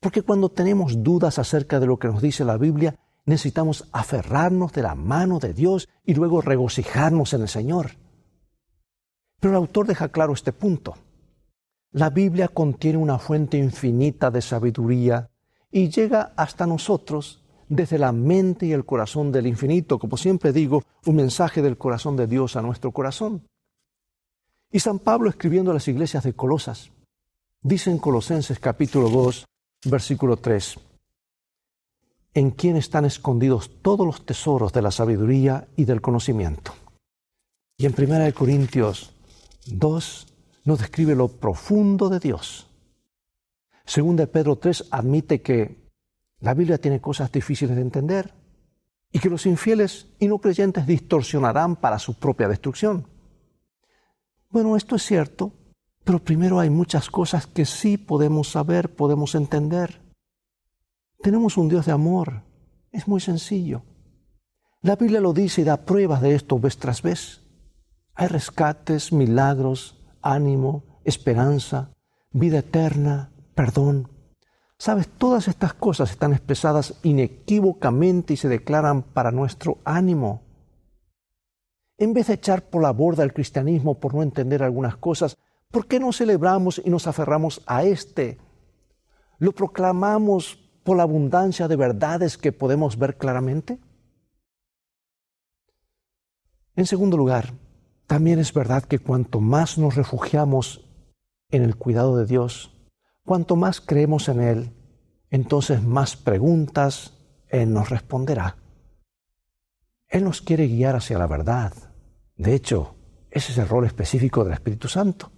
Porque 0.00 0.22
cuando 0.22 0.50
tenemos 0.50 1.02
dudas 1.02 1.38
acerca 1.38 1.78
de 1.78 1.86
lo 1.86 1.98
que 1.98 2.08
nos 2.08 2.20
dice 2.20 2.44
la 2.44 2.56
Biblia, 2.56 2.96
necesitamos 3.26 3.88
aferrarnos 3.92 4.72
de 4.72 4.82
la 4.82 4.94
mano 4.94 5.38
de 5.38 5.54
Dios 5.54 5.88
y 6.04 6.14
luego 6.14 6.40
regocijarnos 6.40 7.32
en 7.32 7.42
el 7.42 7.48
Señor. 7.48 7.92
Pero 9.40 9.52
el 9.52 9.56
autor 9.56 9.86
deja 9.86 10.08
claro 10.08 10.32
este 10.32 10.52
punto. 10.52 10.94
La 11.94 12.10
Biblia 12.10 12.48
contiene 12.48 12.98
una 12.98 13.20
fuente 13.20 13.56
infinita 13.56 14.28
de 14.28 14.42
sabiduría 14.42 15.30
y 15.70 15.90
llega 15.90 16.32
hasta 16.36 16.66
nosotros 16.66 17.44
desde 17.68 17.98
la 17.98 18.10
mente 18.10 18.66
y 18.66 18.72
el 18.72 18.84
corazón 18.84 19.30
del 19.30 19.46
infinito, 19.46 20.00
como 20.00 20.16
siempre 20.16 20.52
digo, 20.52 20.82
un 21.06 21.14
mensaje 21.14 21.62
del 21.62 21.78
corazón 21.78 22.16
de 22.16 22.26
Dios 22.26 22.56
a 22.56 22.62
nuestro 22.62 22.90
corazón. 22.90 23.46
Y 24.72 24.80
San 24.80 24.98
Pablo 24.98 25.30
escribiendo 25.30 25.70
a 25.70 25.74
las 25.74 25.86
iglesias 25.86 26.24
de 26.24 26.32
Colosas, 26.32 26.90
dice 27.62 27.92
en 27.92 27.98
Colosenses 27.98 28.58
capítulo 28.58 29.08
2, 29.08 29.46
versículo 29.84 30.36
3, 30.36 30.76
en 32.34 32.50
quien 32.50 32.76
están 32.76 33.04
escondidos 33.04 33.70
todos 33.82 34.04
los 34.04 34.26
tesoros 34.26 34.72
de 34.72 34.82
la 34.82 34.90
sabiduría 34.90 35.68
y 35.76 35.84
del 35.84 36.00
conocimiento. 36.00 36.74
Y 37.78 37.86
en 37.86 37.94
1 37.96 38.34
Corintios 38.34 39.12
2 39.66 40.33
nos 40.64 40.78
describe 40.78 41.14
lo 41.14 41.28
profundo 41.28 42.08
de 42.08 42.20
Dios. 42.20 42.70
Según 43.84 44.16
de 44.16 44.26
Pedro 44.26 44.56
3 44.56 44.88
admite 44.90 45.42
que 45.42 45.90
la 46.40 46.54
Biblia 46.54 46.78
tiene 46.78 47.00
cosas 47.00 47.30
difíciles 47.30 47.76
de 47.76 47.82
entender 47.82 48.34
y 49.12 49.18
que 49.18 49.30
los 49.30 49.46
infieles 49.46 50.08
y 50.18 50.26
no 50.26 50.38
creyentes 50.38 50.86
distorsionarán 50.86 51.76
para 51.76 51.98
su 51.98 52.14
propia 52.14 52.48
destrucción. 52.48 53.06
Bueno, 54.50 54.76
esto 54.76 54.96
es 54.96 55.02
cierto, 55.02 55.52
pero 56.02 56.18
primero 56.18 56.60
hay 56.60 56.70
muchas 56.70 57.10
cosas 57.10 57.46
que 57.46 57.64
sí 57.64 57.96
podemos 57.96 58.48
saber, 58.50 58.94
podemos 58.94 59.34
entender. 59.34 60.00
Tenemos 61.20 61.56
un 61.56 61.68
Dios 61.68 61.86
de 61.86 61.92
amor, 61.92 62.42
Es 62.92 63.08
muy 63.08 63.20
sencillo. 63.20 63.82
La 64.80 64.94
Biblia 64.94 65.20
lo 65.20 65.32
dice 65.32 65.62
y 65.62 65.64
da 65.64 65.84
pruebas 65.84 66.22
de 66.22 66.36
esto 66.36 66.60
vez 66.60 66.78
tras 66.78 67.02
vez. 67.02 67.40
Hay 68.14 68.28
rescates, 68.28 69.12
milagros, 69.12 70.03
ánimo, 70.24 70.82
esperanza, 71.04 71.90
vida 72.32 72.58
eterna, 72.58 73.30
perdón. 73.54 74.08
Sabes, 74.78 75.08
todas 75.08 75.46
estas 75.46 75.74
cosas 75.74 76.10
están 76.10 76.32
expresadas 76.32 76.94
inequívocamente 77.04 78.34
y 78.34 78.36
se 78.36 78.48
declaran 78.48 79.02
para 79.02 79.30
nuestro 79.30 79.78
ánimo. 79.84 80.42
En 81.96 82.12
vez 82.12 82.26
de 82.26 82.34
echar 82.34 82.68
por 82.68 82.82
la 82.82 82.90
borda 82.90 83.22
el 83.22 83.32
cristianismo 83.32 84.00
por 84.00 84.14
no 84.14 84.22
entender 84.22 84.62
algunas 84.62 84.96
cosas, 84.96 85.36
¿por 85.70 85.86
qué 85.86 86.00
no 86.00 86.12
celebramos 86.12 86.82
y 86.84 86.90
nos 86.90 87.06
aferramos 87.06 87.62
a 87.66 87.84
este? 87.84 88.38
Lo 89.38 89.52
proclamamos 89.52 90.58
por 90.84 90.96
la 90.96 91.02
abundancia 91.02 91.66
de 91.66 91.76
verdades 91.76 92.36
que 92.38 92.52
podemos 92.52 92.98
ver 92.98 93.16
claramente? 93.16 93.80
En 96.76 96.86
segundo 96.86 97.16
lugar, 97.16 97.54
también 98.06 98.38
es 98.38 98.52
verdad 98.52 98.84
que 98.84 98.98
cuanto 98.98 99.40
más 99.40 99.78
nos 99.78 99.96
refugiamos 99.96 100.84
en 101.50 101.62
el 101.62 101.76
cuidado 101.76 102.16
de 102.16 102.26
Dios, 102.26 102.72
cuanto 103.24 103.56
más 103.56 103.80
creemos 103.80 104.28
en 104.28 104.40
Él, 104.40 104.72
entonces 105.30 105.82
más 105.82 106.16
preguntas 106.16 107.18
Él 107.48 107.72
nos 107.72 107.90
responderá. 107.90 108.56
Él 110.08 110.24
nos 110.24 110.42
quiere 110.42 110.68
guiar 110.68 110.96
hacia 110.96 111.18
la 111.18 111.26
verdad. 111.26 111.72
De 112.36 112.54
hecho, 112.54 112.94
ese 113.30 113.52
es 113.52 113.58
el 113.58 113.68
rol 113.68 113.86
específico 113.86 114.44
del 114.44 114.54
Espíritu 114.54 114.88
Santo. 114.88 115.32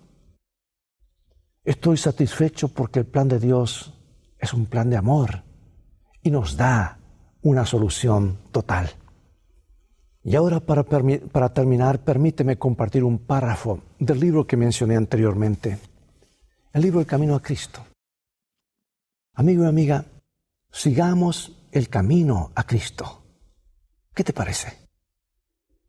Estoy 1.64 1.96
satisfecho 1.96 2.68
porque 2.68 3.00
el 3.00 3.06
plan 3.06 3.28
de 3.28 3.38
Dios 3.38 3.94
es 4.38 4.52
un 4.52 4.66
plan 4.66 4.90
de 4.90 4.96
amor 4.96 5.44
y 6.22 6.30
nos 6.30 6.56
da 6.56 6.98
una 7.42 7.64
solución 7.64 8.38
total. 8.52 8.90
Y 10.26 10.34
ahora 10.34 10.58
para, 10.58 10.82
terminar, 11.50 12.00
permíteme 12.00 12.58
compartir 12.58 13.04
un 13.04 13.20
párrafo 13.20 13.82
del 14.00 14.18
libro 14.18 14.44
que 14.44 14.56
mencioné 14.56 14.96
anteriormente, 14.96 15.78
el 16.72 16.82
libro 16.82 16.98
El 16.98 17.06
Camino 17.06 17.36
a 17.36 17.40
Cristo. 17.40 17.86
Amigo 19.34 19.62
y 19.62 19.68
amiga, 19.68 20.04
sigamos 20.72 21.56
el 21.70 21.88
camino 21.88 22.50
a 22.56 22.64
Cristo. 22.64 23.22
¿Qué 24.12 24.24
te 24.24 24.32
parece? 24.32 24.88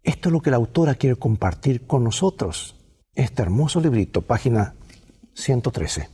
Esto 0.03 0.29
es 0.29 0.33
lo 0.33 0.39
que 0.39 0.51
la 0.51 0.57
autora 0.57 0.93
quiere 0.93 1.15
compartir 1.15 1.87
con 1.87 2.03
nosotros. 2.03 2.75
Este 3.15 3.41
hermoso 3.41 3.81
librito, 3.81 4.21
página 4.21 4.75
113. 5.33 6.09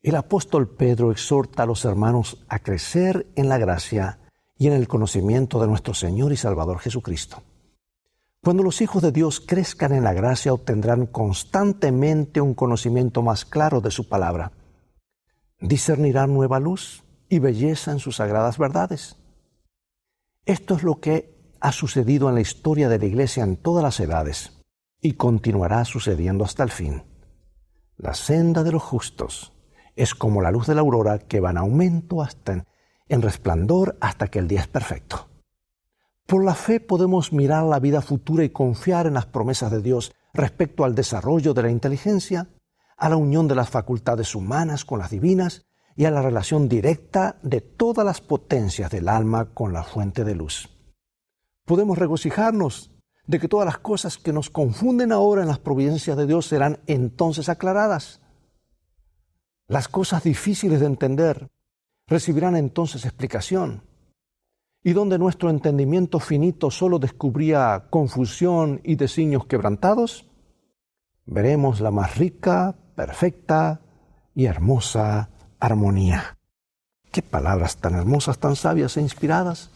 El 0.00 0.14
apóstol 0.14 0.68
Pedro 0.68 1.10
exhorta 1.10 1.64
a 1.64 1.66
los 1.66 1.84
hermanos 1.84 2.44
a 2.46 2.60
crecer 2.60 3.26
en 3.34 3.48
la 3.48 3.58
gracia 3.58 4.20
y 4.56 4.68
en 4.68 4.72
el 4.74 4.88
conocimiento 4.88 5.60
de 5.60 5.66
nuestro 5.66 5.94
Señor 5.94 6.32
y 6.32 6.36
Salvador 6.36 6.78
Jesucristo. 6.78 7.42
Cuando 8.42 8.62
los 8.62 8.82
hijos 8.82 9.02
de 9.02 9.10
Dios 9.10 9.40
crezcan 9.40 9.92
en 9.92 10.04
la 10.04 10.12
gracia 10.12 10.52
obtendrán 10.52 11.06
constantemente 11.06 12.40
un 12.40 12.54
conocimiento 12.54 13.22
más 13.22 13.44
claro 13.44 13.80
de 13.80 13.90
su 13.90 14.08
palabra. 14.08 14.52
Discernirán 15.60 16.34
nueva 16.34 16.60
luz 16.60 17.04
y 17.28 17.38
belleza 17.38 17.90
en 17.90 18.00
sus 18.00 18.16
sagradas 18.16 18.58
verdades. 18.58 19.16
Esto 20.44 20.74
es 20.74 20.82
lo 20.82 21.00
que 21.00 21.56
ha 21.60 21.72
sucedido 21.72 22.28
en 22.28 22.34
la 22.34 22.42
historia 22.42 22.90
de 22.90 22.98
la 22.98 23.06
Iglesia 23.06 23.44
en 23.44 23.56
todas 23.56 23.82
las 23.82 23.98
edades 23.98 24.60
y 25.00 25.14
continuará 25.14 25.86
sucediendo 25.86 26.44
hasta 26.44 26.62
el 26.62 26.70
fin. 26.70 27.02
La 27.96 28.12
senda 28.12 28.62
de 28.62 28.72
los 28.72 28.82
justos 28.82 29.54
es 29.96 30.14
como 30.14 30.42
la 30.42 30.50
luz 30.50 30.66
de 30.66 30.74
la 30.74 30.82
aurora 30.82 31.18
que 31.18 31.40
va 31.40 31.50
en 31.50 31.58
aumento 31.58 32.20
hasta 32.20 32.66
en, 33.08 33.22
resplandor 33.22 33.96
hasta 34.00 34.28
que 34.28 34.38
el 34.38 34.48
día 34.48 34.60
es 34.60 34.68
perfecto. 34.68 35.28
Por 36.26 36.44
la 36.44 36.54
fe 36.54 36.80
podemos 36.80 37.32
mirar 37.32 37.64
la 37.64 37.80
vida 37.80 38.00
futura 38.00 38.44
y 38.44 38.50
confiar 38.50 39.06
en 39.06 39.14
las 39.14 39.26
promesas 39.26 39.70
de 39.70 39.82
Dios 39.82 40.12
respecto 40.32 40.84
al 40.84 40.94
desarrollo 40.94 41.52
de 41.54 41.62
la 41.62 41.70
inteligencia, 41.70 42.48
a 42.96 43.08
la 43.08 43.16
unión 43.16 43.46
de 43.46 43.54
las 43.54 43.68
facultades 43.68 44.34
humanas 44.34 44.84
con 44.84 44.98
las 44.98 45.10
divinas 45.10 45.66
y 45.96 46.06
a 46.06 46.10
la 46.10 46.22
relación 46.22 46.68
directa 46.68 47.38
de 47.42 47.60
todas 47.60 48.04
las 48.04 48.20
potencias 48.20 48.90
del 48.90 49.08
alma 49.08 49.52
con 49.52 49.72
la 49.72 49.84
fuente 49.84 50.24
de 50.24 50.34
luz. 50.34 50.70
Podemos 51.64 51.98
regocijarnos 51.98 52.90
de 53.26 53.38
que 53.38 53.48
todas 53.48 53.66
las 53.66 53.78
cosas 53.78 54.18
que 54.18 54.32
nos 54.32 54.50
confunden 54.50 55.12
ahora 55.12 55.42
en 55.42 55.48
las 55.48 55.58
providencias 55.58 56.16
de 56.16 56.26
Dios 56.26 56.46
serán 56.46 56.80
entonces 56.86 57.48
aclaradas 57.48 58.20
las 59.66 59.88
cosas 59.88 60.22
difíciles 60.22 60.80
de 60.80 60.86
entender 60.86 61.50
recibirán 62.06 62.56
entonces 62.56 63.04
explicación. 63.04 63.82
Y 64.82 64.92
donde 64.92 65.18
nuestro 65.18 65.48
entendimiento 65.48 66.20
finito 66.20 66.70
solo 66.70 66.98
descubría 66.98 67.86
confusión 67.88 68.80
y 68.84 68.96
designios 68.96 69.46
quebrantados, 69.46 70.26
veremos 71.24 71.80
la 71.80 71.90
más 71.90 72.18
rica, 72.18 72.76
perfecta 72.94 73.80
y 74.34 74.44
hermosa 74.44 75.30
armonía. 75.58 76.36
Qué 77.10 77.22
palabras 77.22 77.76
tan 77.78 77.94
hermosas, 77.94 78.38
tan 78.38 78.56
sabias 78.56 78.96
e 78.96 79.00
inspiradas. 79.00 79.70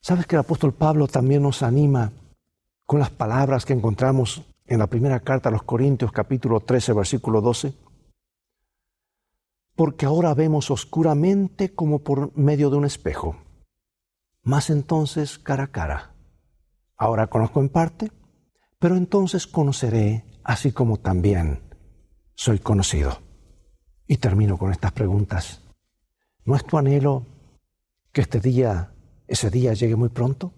¿Sabes 0.00 0.26
que 0.26 0.36
el 0.36 0.40
apóstol 0.40 0.72
Pablo 0.72 1.08
también 1.08 1.42
nos 1.42 1.62
anima 1.62 2.12
con 2.86 3.00
las 3.00 3.10
palabras 3.10 3.66
que 3.66 3.72
encontramos 3.72 4.42
en 4.66 4.78
la 4.78 4.86
primera 4.86 5.20
carta 5.20 5.48
a 5.48 5.52
los 5.52 5.64
Corintios 5.64 6.12
capítulo 6.12 6.60
13 6.60 6.92
versículo 6.92 7.40
12? 7.40 7.85
Porque 9.76 10.06
ahora 10.06 10.34
vemos 10.34 10.70
oscuramente 10.70 11.74
como 11.74 12.00
por 12.00 12.36
medio 12.36 12.70
de 12.70 12.76
un 12.76 12.84
espejo, 12.84 13.36
más 14.42 14.70
entonces 14.70 15.38
cara 15.38 15.64
a 15.64 15.72
cara. 15.72 16.14
Ahora 16.96 17.26
conozco 17.26 17.60
en 17.60 17.68
parte, 17.68 18.10
pero 18.78 18.96
entonces 18.96 19.46
conoceré 19.46 20.24
así 20.44 20.72
como 20.72 20.98
también 20.98 21.60
soy 22.34 22.58
conocido. 22.58 23.18
Y 24.06 24.18
termino 24.18 24.56
con 24.56 24.70
estas 24.70 24.92
preguntas. 24.92 25.62
¿No 26.44 26.54
es 26.54 26.64
tu 26.64 26.78
anhelo 26.78 27.26
que 28.12 28.20
este 28.20 28.40
día, 28.40 28.92
ese 29.26 29.50
día 29.50 29.74
llegue 29.74 29.96
muy 29.96 30.08
pronto, 30.08 30.52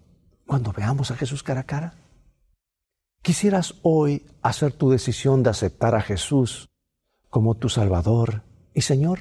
cuando 0.46 0.72
veamos 0.72 1.10
a 1.10 1.16
Jesús 1.16 1.42
cara 1.42 1.60
a 1.60 1.64
cara? 1.64 1.94
¿Quisieras 3.22 3.74
hoy 3.82 4.26
hacer 4.42 4.72
tu 4.72 4.90
decisión 4.90 5.42
de 5.42 5.50
aceptar 5.50 5.94
a 5.94 6.02
Jesús 6.02 6.68
como 7.30 7.54
tu 7.54 7.68
Salvador 7.68 8.42
y 8.78 8.80
Señor? 8.80 9.18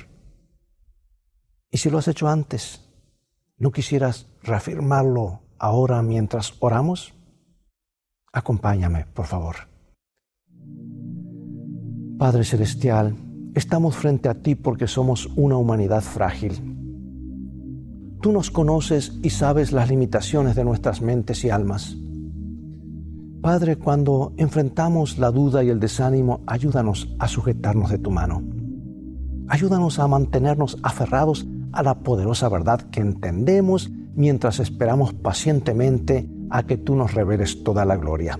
Y 1.72 1.80
si 1.80 1.90
lo 1.90 1.98
has 1.98 2.08
hecho 2.08 2.28
antes, 2.28 2.80
¿no 3.58 3.72
quisieras 3.72 4.28
reafirmarlo 4.44 5.42
ahora 5.58 6.04
mientras 6.04 6.54
oramos? 6.60 7.16
Acompáñame, 8.32 9.08
por 9.16 9.26
favor. 9.26 9.56
Padre 12.20 12.44
Celestial, 12.44 13.16
estamos 13.56 13.96
frente 13.96 14.30
a 14.30 14.36
ti 14.36 14.54
porque 14.54 14.86
somos 14.86 15.26
una 15.36 15.58
humanidad 15.58 16.02
frágil. 16.02 16.54
Tú 18.22 18.32
nos 18.32 18.52
conoces 18.52 19.14
y 19.24 19.32
sabes 19.32 19.72
las 19.72 19.90
limitaciones 19.90 20.56
de 20.56 20.66
nuestras 20.66 21.02
mentes 21.02 21.44
y 21.44 21.50
almas. 21.50 21.98
Padre, 23.42 23.78
cuando 23.78 24.34
enfrentamos 24.38 25.18
la 25.18 25.32
duda 25.32 25.64
y 25.64 25.70
el 25.70 25.80
desánimo, 25.80 26.42
ayúdanos 26.46 27.16
a 27.18 27.28
sujetarnos 27.28 27.90
de 27.90 27.98
tu 27.98 28.12
mano. 28.12 28.57
Ayúdanos 29.50 30.00
a 30.00 30.08
mantenernos 30.08 30.78
aferrados 30.84 31.48
a 31.72 31.84
la 31.84 32.00
poderosa 32.00 32.50
verdad 32.50 32.82
que 32.92 33.02
entendemos 33.02 33.90
mientras 34.16 34.60
esperamos 34.60 35.14
pacientemente 35.14 36.28
a 36.50 36.64
que 36.64 36.78
tú 36.78 36.96
nos 36.96 37.14
reveles 37.14 37.64
toda 37.64 37.86
la 37.86 37.98
gloria. 37.98 38.40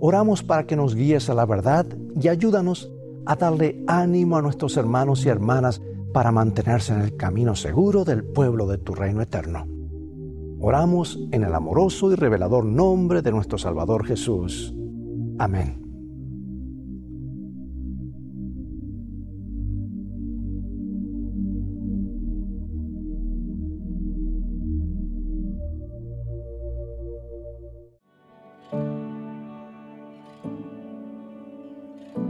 Oramos 0.00 0.42
para 0.42 0.66
que 0.66 0.76
nos 0.76 0.94
guíes 0.94 1.30
a 1.30 1.34
la 1.34 1.46
verdad 1.46 1.86
y 2.20 2.28
ayúdanos 2.28 2.90
a 3.24 3.36
darle 3.36 3.82
ánimo 3.86 4.36
a 4.36 4.42
nuestros 4.42 4.76
hermanos 4.76 5.24
y 5.24 5.28
hermanas 5.28 5.80
para 6.12 6.32
mantenerse 6.32 6.92
en 6.92 7.00
el 7.00 7.16
camino 7.16 7.54
seguro 7.54 8.04
del 8.04 8.24
pueblo 8.24 8.66
de 8.66 8.78
tu 8.78 8.94
reino 8.94 9.22
eterno. 9.22 9.66
Oramos 10.60 11.18
en 11.32 11.44
el 11.44 11.54
amoroso 11.54 12.10
y 12.12 12.14
revelador 12.14 12.64
nombre 12.64 13.22
de 13.22 13.30
nuestro 13.30 13.58
Salvador 13.58 14.06
Jesús. 14.06 14.74
Amén. 15.38 15.85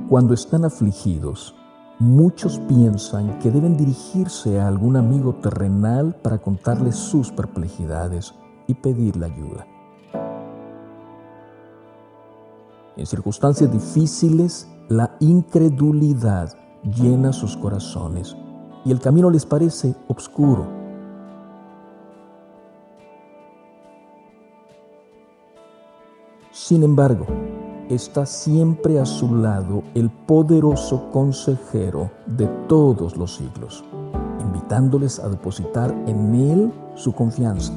Cuando 0.09 0.35
están 0.35 0.65
afligidos, 0.65 1.55
Muchos 1.99 2.59
piensan 2.69 3.39
que 3.39 3.51
deben 3.51 3.75
dirigirse 3.75 4.61
a 4.61 4.69
algún 4.69 4.97
amigo 4.97 5.37
terrenal 5.37 6.15
para 6.23 6.37
contarle 6.37 6.93
sus 6.93 7.33
perplejidades 7.33 8.35
y 8.67 8.75
pedirle 8.75 9.25
ayuda. 9.25 9.67
En 12.99 13.07
circunstancias 13.07 13.73
difíciles, 13.73 14.69
la 14.91 15.17
incredulidad 15.21 16.53
llena 16.83 17.33
sus 17.33 17.57
corazones 17.57 18.37
y 18.85 18.93
el 18.93 19.01
camino 19.01 19.31
les 19.31 19.47
parece 19.47 19.95
oscuro. 20.09 20.67
Sin 26.53 26.83
embargo, 26.83 27.25
está 27.89 28.27
siempre 28.27 28.99
a 28.99 29.07
su 29.07 29.35
lado 29.37 29.83
el 29.95 30.11
poderoso 30.11 31.11
consejero 31.13 32.11
de 32.27 32.47
todos 32.69 33.17
los 33.17 33.37
siglos, 33.37 33.85
invitándoles 34.41 35.19
a 35.19 35.29
depositar 35.29 35.91
en 36.07 36.35
Él 36.35 36.73
su 36.95 37.13
confianza. 37.13 37.73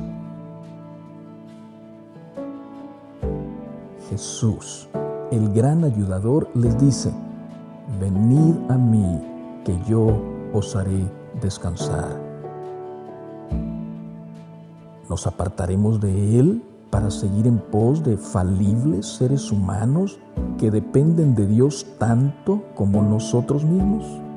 Jesús, 4.10 4.90
el 5.32 5.54
gran 5.54 5.84
ayudador, 5.84 6.50
les 6.56 6.78
dice, 6.80 7.14
venid 8.00 8.56
a 8.70 8.78
mí, 8.78 9.22
que 9.64 9.78
yo 9.88 10.08
os 10.54 10.76
haré 10.76 11.06
descansar. 11.40 12.20
¿Nos 15.08 15.28
apartaremos 15.28 16.00
de 16.00 16.40
Él 16.40 16.64
para 16.90 17.12
seguir 17.12 17.48
en 17.48 17.58
pos 17.58 18.04
de 18.04 18.18
falibles 18.18 19.06
seres 19.06 19.52
humanos 19.52 20.20
que 20.58 20.72
dependen 20.72 21.36
de 21.36 21.48
Dios 21.48 21.86
tanto 21.98 22.64
como 22.76 23.02
nosotros 23.02 23.64
mismos? 23.64 24.29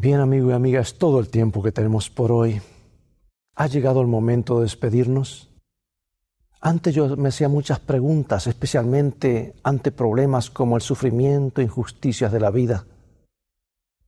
Bien, 0.00 0.20
amigo 0.20 0.50
y 0.50 0.52
amiga, 0.52 0.80
es 0.80 0.96
todo 0.96 1.18
el 1.18 1.28
tiempo 1.28 1.60
que 1.60 1.72
tenemos 1.72 2.08
por 2.08 2.30
hoy. 2.30 2.62
Ha 3.56 3.66
llegado 3.66 4.00
el 4.00 4.06
momento 4.06 4.58
de 4.58 4.62
despedirnos. 4.62 5.50
Antes 6.60 6.94
yo 6.94 7.16
me 7.16 7.30
hacía 7.30 7.48
muchas 7.48 7.80
preguntas, 7.80 8.46
especialmente 8.46 9.56
ante 9.64 9.90
problemas 9.90 10.50
como 10.50 10.76
el 10.76 10.82
sufrimiento, 10.82 11.62
injusticias 11.62 12.30
de 12.30 12.38
la 12.38 12.52
vida. 12.52 12.86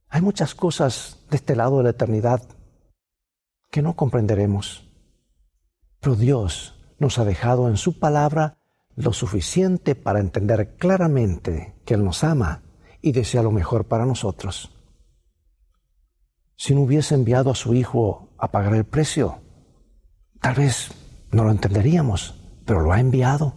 Hay 0.08 0.22
muchas 0.22 0.54
cosas 0.54 1.18
de 1.28 1.38
este 1.38 1.56
lado 1.56 1.78
de 1.78 1.82
la 1.82 1.90
eternidad 1.90 2.40
que 3.72 3.82
no 3.82 3.96
comprenderemos. 3.96 4.88
Pero 5.98 6.14
Dios 6.14 6.76
nos 7.00 7.18
ha 7.18 7.24
dejado 7.24 7.68
en 7.68 7.76
su 7.76 7.98
palabra 7.98 8.58
lo 8.94 9.12
suficiente 9.12 9.96
para 9.96 10.20
entender 10.20 10.76
claramente 10.76 11.74
que 11.84 11.94
Él 11.94 12.04
nos 12.04 12.22
ama 12.22 12.62
y 13.02 13.10
desea 13.10 13.42
lo 13.42 13.50
mejor 13.50 13.86
para 13.86 14.06
nosotros 14.06 14.70
si 16.60 16.74
no 16.74 16.82
hubiese 16.82 17.14
enviado 17.14 17.50
a 17.50 17.54
su 17.54 17.72
Hijo 17.72 18.28
a 18.36 18.50
pagar 18.50 18.74
el 18.74 18.84
precio? 18.84 19.40
Tal 20.42 20.56
vez 20.56 20.90
no 21.32 21.42
lo 21.42 21.52
entenderíamos, 21.52 22.38
pero 22.66 22.82
lo 22.82 22.92
ha 22.92 23.00
enviado. 23.00 23.54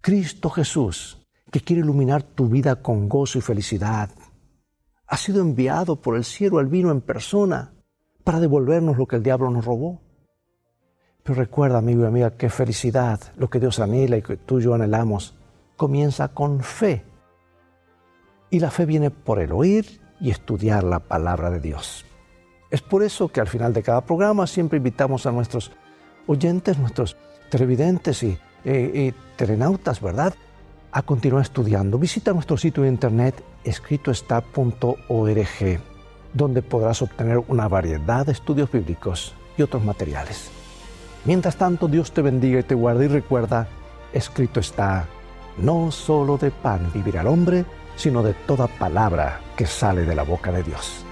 Cristo 0.00 0.50
Jesús, 0.50 1.24
que 1.52 1.60
quiere 1.60 1.82
iluminar 1.82 2.24
tu 2.24 2.48
vida 2.48 2.82
con 2.82 3.08
gozo 3.08 3.38
y 3.38 3.42
felicidad, 3.42 4.10
ha 5.06 5.16
sido 5.16 5.40
enviado 5.40 6.02
por 6.02 6.16
el 6.16 6.24
cielo 6.24 6.58
al 6.58 6.66
vino 6.66 6.90
en 6.90 7.00
persona 7.00 7.74
para 8.24 8.40
devolvernos 8.40 8.98
lo 8.98 9.06
que 9.06 9.14
el 9.14 9.22
diablo 9.22 9.48
nos 9.48 9.64
robó. 9.64 10.00
Pero 11.22 11.38
recuerda, 11.38 11.78
amigo 11.78 12.02
y 12.02 12.06
amiga, 12.06 12.36
que 12.36 12.50
felicidad, 12.50 13.20
lo 13.36 13.48
que 13.48 13.60
Dios 13.60 13.78
anhela 13.78 14.16
y 14.16 14.22
que 14.22 14.36
tú 14.36 14.58
y 14.58 14.64
yo 14.64 14.74
anhelamos, 14.74 15.36
comienza 15.76 16.26
con 16.26 16.64
fe. 16.64 17.04
Y 18.50 18.58
la 18.58 18.72
fe 18.72 18.84
viene 18.84 19.12
por 19.12 19.38
el 19.38 19.52
oír 19.52 20.04
y 20.20 20.30
estudiar 20.30 20.84
la 20.84 21.00
palabra 21.00 21.50
de 21.50 21.60
Dios. 21.60 22.06
Es 22.70 22.82
por 22.82 23.02
eso 23.02 23.28
que 23.28 23.40
al 23.40 23.48
final 23.48 23.72
de 23.72 23.82
cada 23.82 24.00
programa 24.00 24.46
siempre 24.46 24.78
invitamos 24.78 25.26
a 25.26 25.32
nuestros 25.32 25.72
oyentes, 26.26 26.78
nuestros 26.78 27.16
televidentes 27.50 28.22
y, 28.22 28.38
eh, 28.64 29.12
telenautas, 29.36 30.00
¿verdad?, 30.00 30.34
a 30.90 31.02
continuar 31.02 31.42
estudiando. 31.42 31.98
Visita 31.98 32.32
nuestro 32.32 32.56
sitio 32.56 32.82
de 32.82 32.88
internet 32.88 33.44
escritoestá.org, 33.64 35.80
donde 36.32 36.62
podrás 36.62 37.02
obtener 37.02 37.42
una 37.48 37.68
variedad 37.68 38.24
de 38.24 38.32
estudios 38.32 38.72
bíblicos 38.72 39.34
y 39.58 39.62
otros 39.62 39.84
materiales. 39.84 40.50
Mientras 41.24 41.56
tanto, 41.56 41.88
Dios 41.88 42.12
te 42.12 42.22
bendiga 42.22 42.60
y 42.60 42.62
te 42.62 42.74
guarde 42.74 43.06
y 43.06 43.08
recuerda, 43.08 43.68
escrito 44.12 44.60
está, 44.60 45.06
no 45.58 45.90
solo 45.90 46.38
de 46.38 46.50
pan 46.50 46.90
vivirá 46.94 47.22
el 47.22 47.26
hombre, 47.26 47.64
sino 47.96 48.22
de 48.22 48.34
toda 48.34 48.66
palabra 48.66 49.40
que 49.56 49.66
sale 49.66 50.04
de 50.04 50.14
la 50.14 50.22
boca 50.22 50.52
de 50.52 50.62
Dios. 50.62 51.05